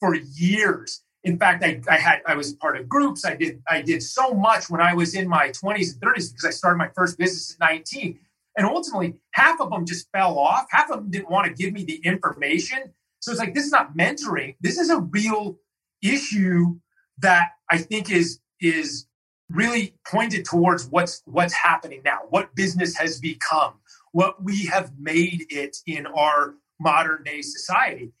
[0.00, 1.02] for years.
[1.24, 3.24] In fact, I, I had I was part of groups.
[3.24, 6.44] I did I did so much when I was in my 20s and 30s because
[6.44, 8.18] I started my first business at 19.
[8.56, 10.66] And ultimately, half of them just fell off.
[10.70, 12.92] Half of them didn't want to give me the information.
[13.20, 14.56] So it's like this is not mentoring.
[14.60, 15.58] This is a real
[16.02, 16.78] issue
[17.18, 19.06] that I think is is
[19.48, 23.74] really pointed towards what's what's happening now, what business has become,
[24.12, 28.12] what we have made it in our modern day society.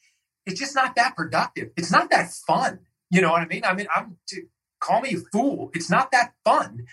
[0.46, 1.70] It's just not that productive.
[1.76, 2.80] It's not that fun.
[3.12, 3.62] You know what I mean?
[3.64, 4.42] I mean, I'm to
[4.80, 5.70] call me a fool.
[5.74, 6.86] It's not that fun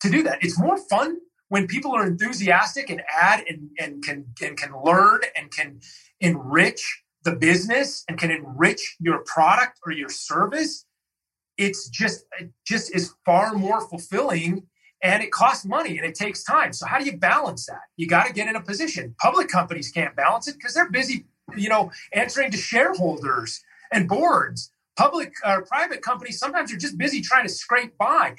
[0.00, 0.38] to do that.
[0.42, 5.20] It's more fun when people are enthusiastic and add and, and can and can learn
[5.36, 5.80] and can
[6.20, 10.86] enrich the business and can enrich your product or your service
[11.58, 14.62] it's just it just is far more fulfilling
[15.02, 18.06] and it costs money and it takes time so how do you balance that you
[18.06, 21.68] got to get in a position public companies can't balance it because they're busy you
[21.68, 23.62] know answering to shareholders
[23.92, 28.34] and boards public or private companies sometimes are just busy trying to scrape by.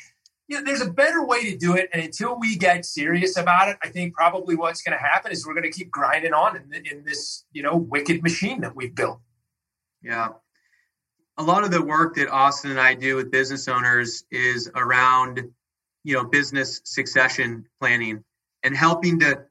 [0.47, 3.67] You know, there's a better way to do it and until we get serious about
[3.67, 6.55] it i think probably what's going to happen is we're going to keep grinding on
[6.55, 9.19] in, in this you know wicked machine that we've built.
[10.01, 10.29] Yeah.
[11.37, 15.43] A lot of the work that Austin and I do with business owners is around,
[16.03, 18.23] you know, business succession planning
[18.63, 19.43] and helping to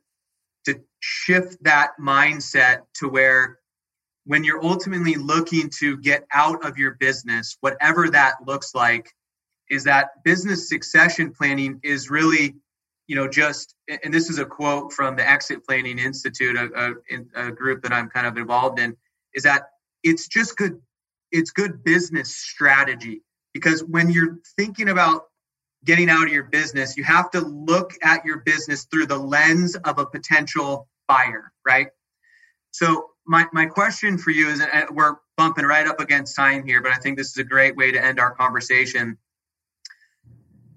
[0.64, 3.58] to shift that mindset to where
[4.26, 9.12] when you're ultimately looking to get out of your business, whatever that looks like,
[9.70, 12.54] is that business succession planning is really,
[13.06, 16.94] you know, just, and this is a quote from the Exit Planning Institute, a,
[17.36, 18.96] a, a group that I'm kind of involved in,
[19.34, 19.68] is that
[20.02, 20.80] it's just good
[21.32, 23.20] it's good business strategy
[23.52, 25.24] because when you're thinking about
[25.84, 29.76] getting out of your business, you have to look at your business through the lens
[29.84, 31.88] of a potential buyer, right?
[32.70, 36.92] So my, my question for you is we're bumping right up against time here, but
[36.92, 39.18] I think this is a great way to end our conversation.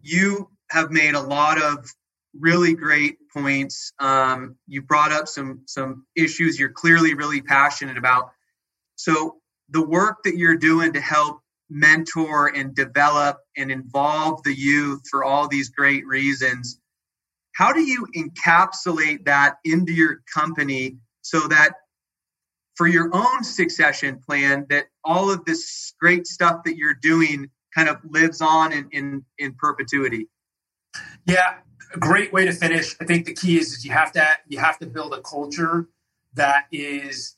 [0.01, 1.89] You have made a lot of
[2.37, 3.93] really great points.
[3.99, 8.31] Um, you brought up some some issues you're clearly really passionate about.
[8.95, 9.37] So
[9.69, 15.23] the work that you're doing to help mentor and develop and involve the youth for
[15.23, 16.79] all these great reasons
[17.59, 21.73] how do you encapsulate that into your company so that
[22.79, 27.89] for your own succession plan that all of this great stuff that you're doing kind
[27.89, 30.29] of lives on in in, in perpetuity
[31.25, 31.55] yeah
[31.93, 34.57] a great way to finish i think the key is, is you have to you
[34.57, 35.89] have to build a culture
[36.35, 37.35] that is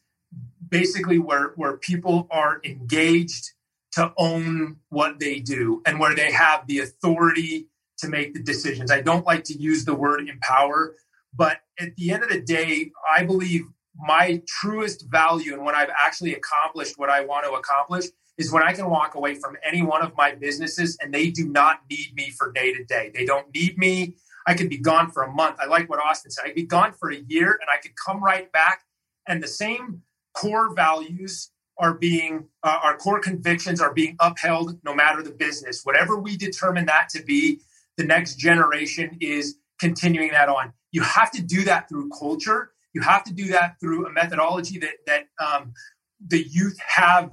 [0.69, 3.53] basically where where people are engaged
[3.93, 7.67] to own what they do and where they have the authority
[7.97, 8.89] to make the decisions.
[8.89, 10.95] I don't like to use the word empower,
[11.35, 13.65] but at the end of the day, I believe
[14.01, 18.05] my truest value and when I've actually accomplished what I want to accomplish
[18.37, 21.47] is when I can walk away from any one of my businesses and they do
[21.47, 23.11] not need me for day to day.
[23.13, 24.15] They don't need me.
[24.47, 25.57] I could be gone for a month.
[25.59, 26.43] I like what Austin said.
[26.43, 28.83] I could be gone for a year and I could come right back
[29.27, 30.01] and the same
[30.33, 35.81] core values are being uh, our core convictions are being upheld no matter the business
[35.83, 37.59] whatever we determine that to be
[37.97, 43.01] the next generation is continuing that on you have to do that through culture you
[43.01, 45.73] have to do that through a methodology that that um,
[46.25, 47.31] the youth have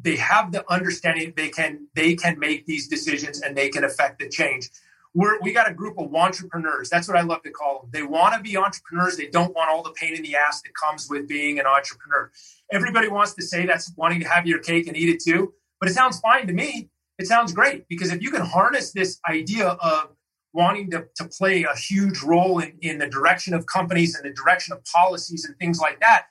[0.00, 4.18] they have the understanding they can they can make these decisions and they can affect
[4.18, 4.68] the change
[5.14, 6.88] we're, we got a group of entrepreneurs.
[6.88, 7.90] That's what I love to call them.
[7.92, 9.16] They want to be entrepreneurs.
[9.16, 12.30] They don't want all the pain in the ass that comes with being an entrepreneur.
[12.70, 15.88] Everybody wants to say that's wanting to have your cake and eat it too, but
[15.88, 16.90] it sounds fine to me.
[17.18, 20.10] It sounds great because if you can harness this idea of
[20.58, 24.34] wanting to, to play a huge role in, in the direction of companies and the
[24.34, 26.26] direction of policies and things like that,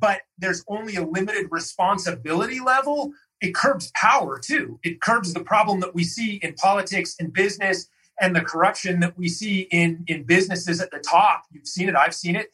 [0.00, 4.80] but there's only a limited responsibility level, it curbs power too.
[4.82, 7.88] It curbs the problem that we see in politics and business
[8.18, 11.42] and the corruption that we see in, in businesses at the top.
[11.50, 12.48] You've seen it, I've seen it.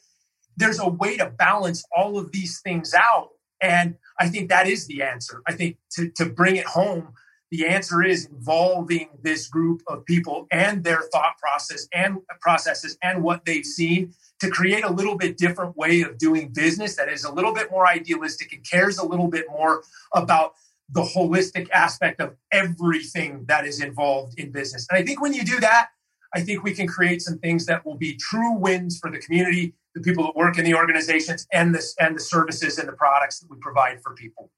[0.56, 3.28] There's a way to balance all of these things out.
[3.62, 5.42] And I think that is the answer.
[5.46, 7.12] I think to, to bring it home,
[7.50, 13.22] the answer is involving this group of people and their thought process and processes and
[13.22, 17.24] what they've seen to create a little bit different way of doing business that is
[17.24, 19.82] a little bit more idealistic and cares a little bit more
[20.14, 20.52] about
[20.90, 24.86] the holistic aspect of everything that is involved in business.
[24.90, 25.88] And I think when you do that,
[26.34, 29.74] I think we can create some things that will be true wins for the community,
[29.94, 33.40] the people that work in the organizations, and the, and the services and the products
[33.40, 34.50] that we provide for people.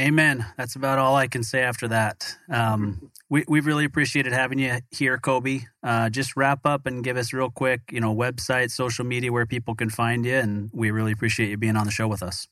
[0.00, 0.46] Amen.
[0.56, 2.36] That's about all I can say after that.
[2.50, 5.64] Um, we we really appreciated having you here, Coby.
[5.82, 9.46] Uh, just wrap up and give us real quick, you know, website, social media where
[9.46, 12.48] people can find you, and we really appreciate you being on the show with us.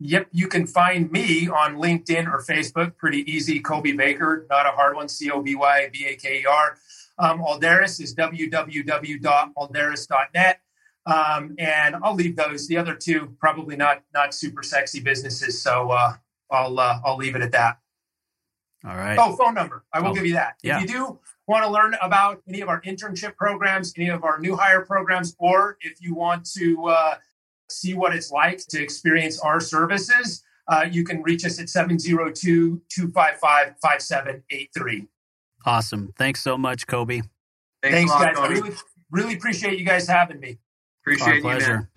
[0.00, 2.96] Yep, you can find me on LinkedIn or Facebook.
[2.96, 5.08] Pretty easy, Coby Baker, not a hard one.
[5.08, 6.76] C O B Y B A K E R.
[7.18, 10.60] Um, Alderus is www.alderus.net.
[11.04, 12.68] Um, and I'll leave those.
[12.68, 16.14] The other two probably not not super sexy businesses, so uh,
[16.52, 17.78] I'll uh, I'll leave it at that.
[18.84, 19.16] All right.
[19.18, 19.84] Oh, phone number.
[19.92, 20.56] I will Oh, give you that.
[20.62, 20.76] yeah.
[20.76, 24.38] If you do want to learn about any of our internship programs, any of our
[24.40, 27.14] new hire programs, or if you want to uh,
[27.70, 32.82] see what it's like to experience our services, uh, you can reach us at 702
[32.88, 35.06] 255 5783.
[35.64, 36.12] Awesome.
[36.18, 37.22] Thanks so much, Coby.
[37.82, 38.38] Thanks, Thanks, a lot, guys.
[38.38, 38.70] I really,
[39.12, 40.58] really appreciate you guys having me.
[41.02, 41.88] Appreciate Our you, man.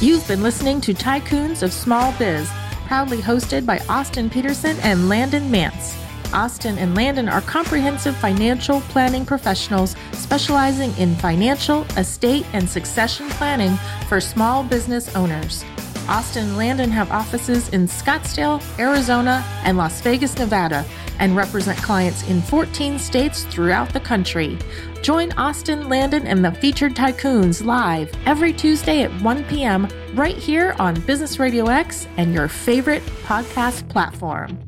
[0.00, 2.48] You've been listening to Tycoons of Small Biz,
[2.86, 5.92] proudly hosted by Austin Peterson and Landon Mance.
[6.32, 13.76] Austin and Landon are comprehensive financial planning professionals specializing in financial, estate, and succession planning
[14.08, 15.64] for small business owners.
[16.08, 20.86] Austin and Landon have offices in Scottsdale, Arizona, and Las Vegas, Nevada,
[21.18, 24.56] and represent clients in 14 states throughout the country.
[25.02, 29.88] Join Austin, Landon, and the featured tycoons live every Tuesday at 1 p.m.
[30.14, 34.67] right here on Business Radio X and your favorite podcast platform.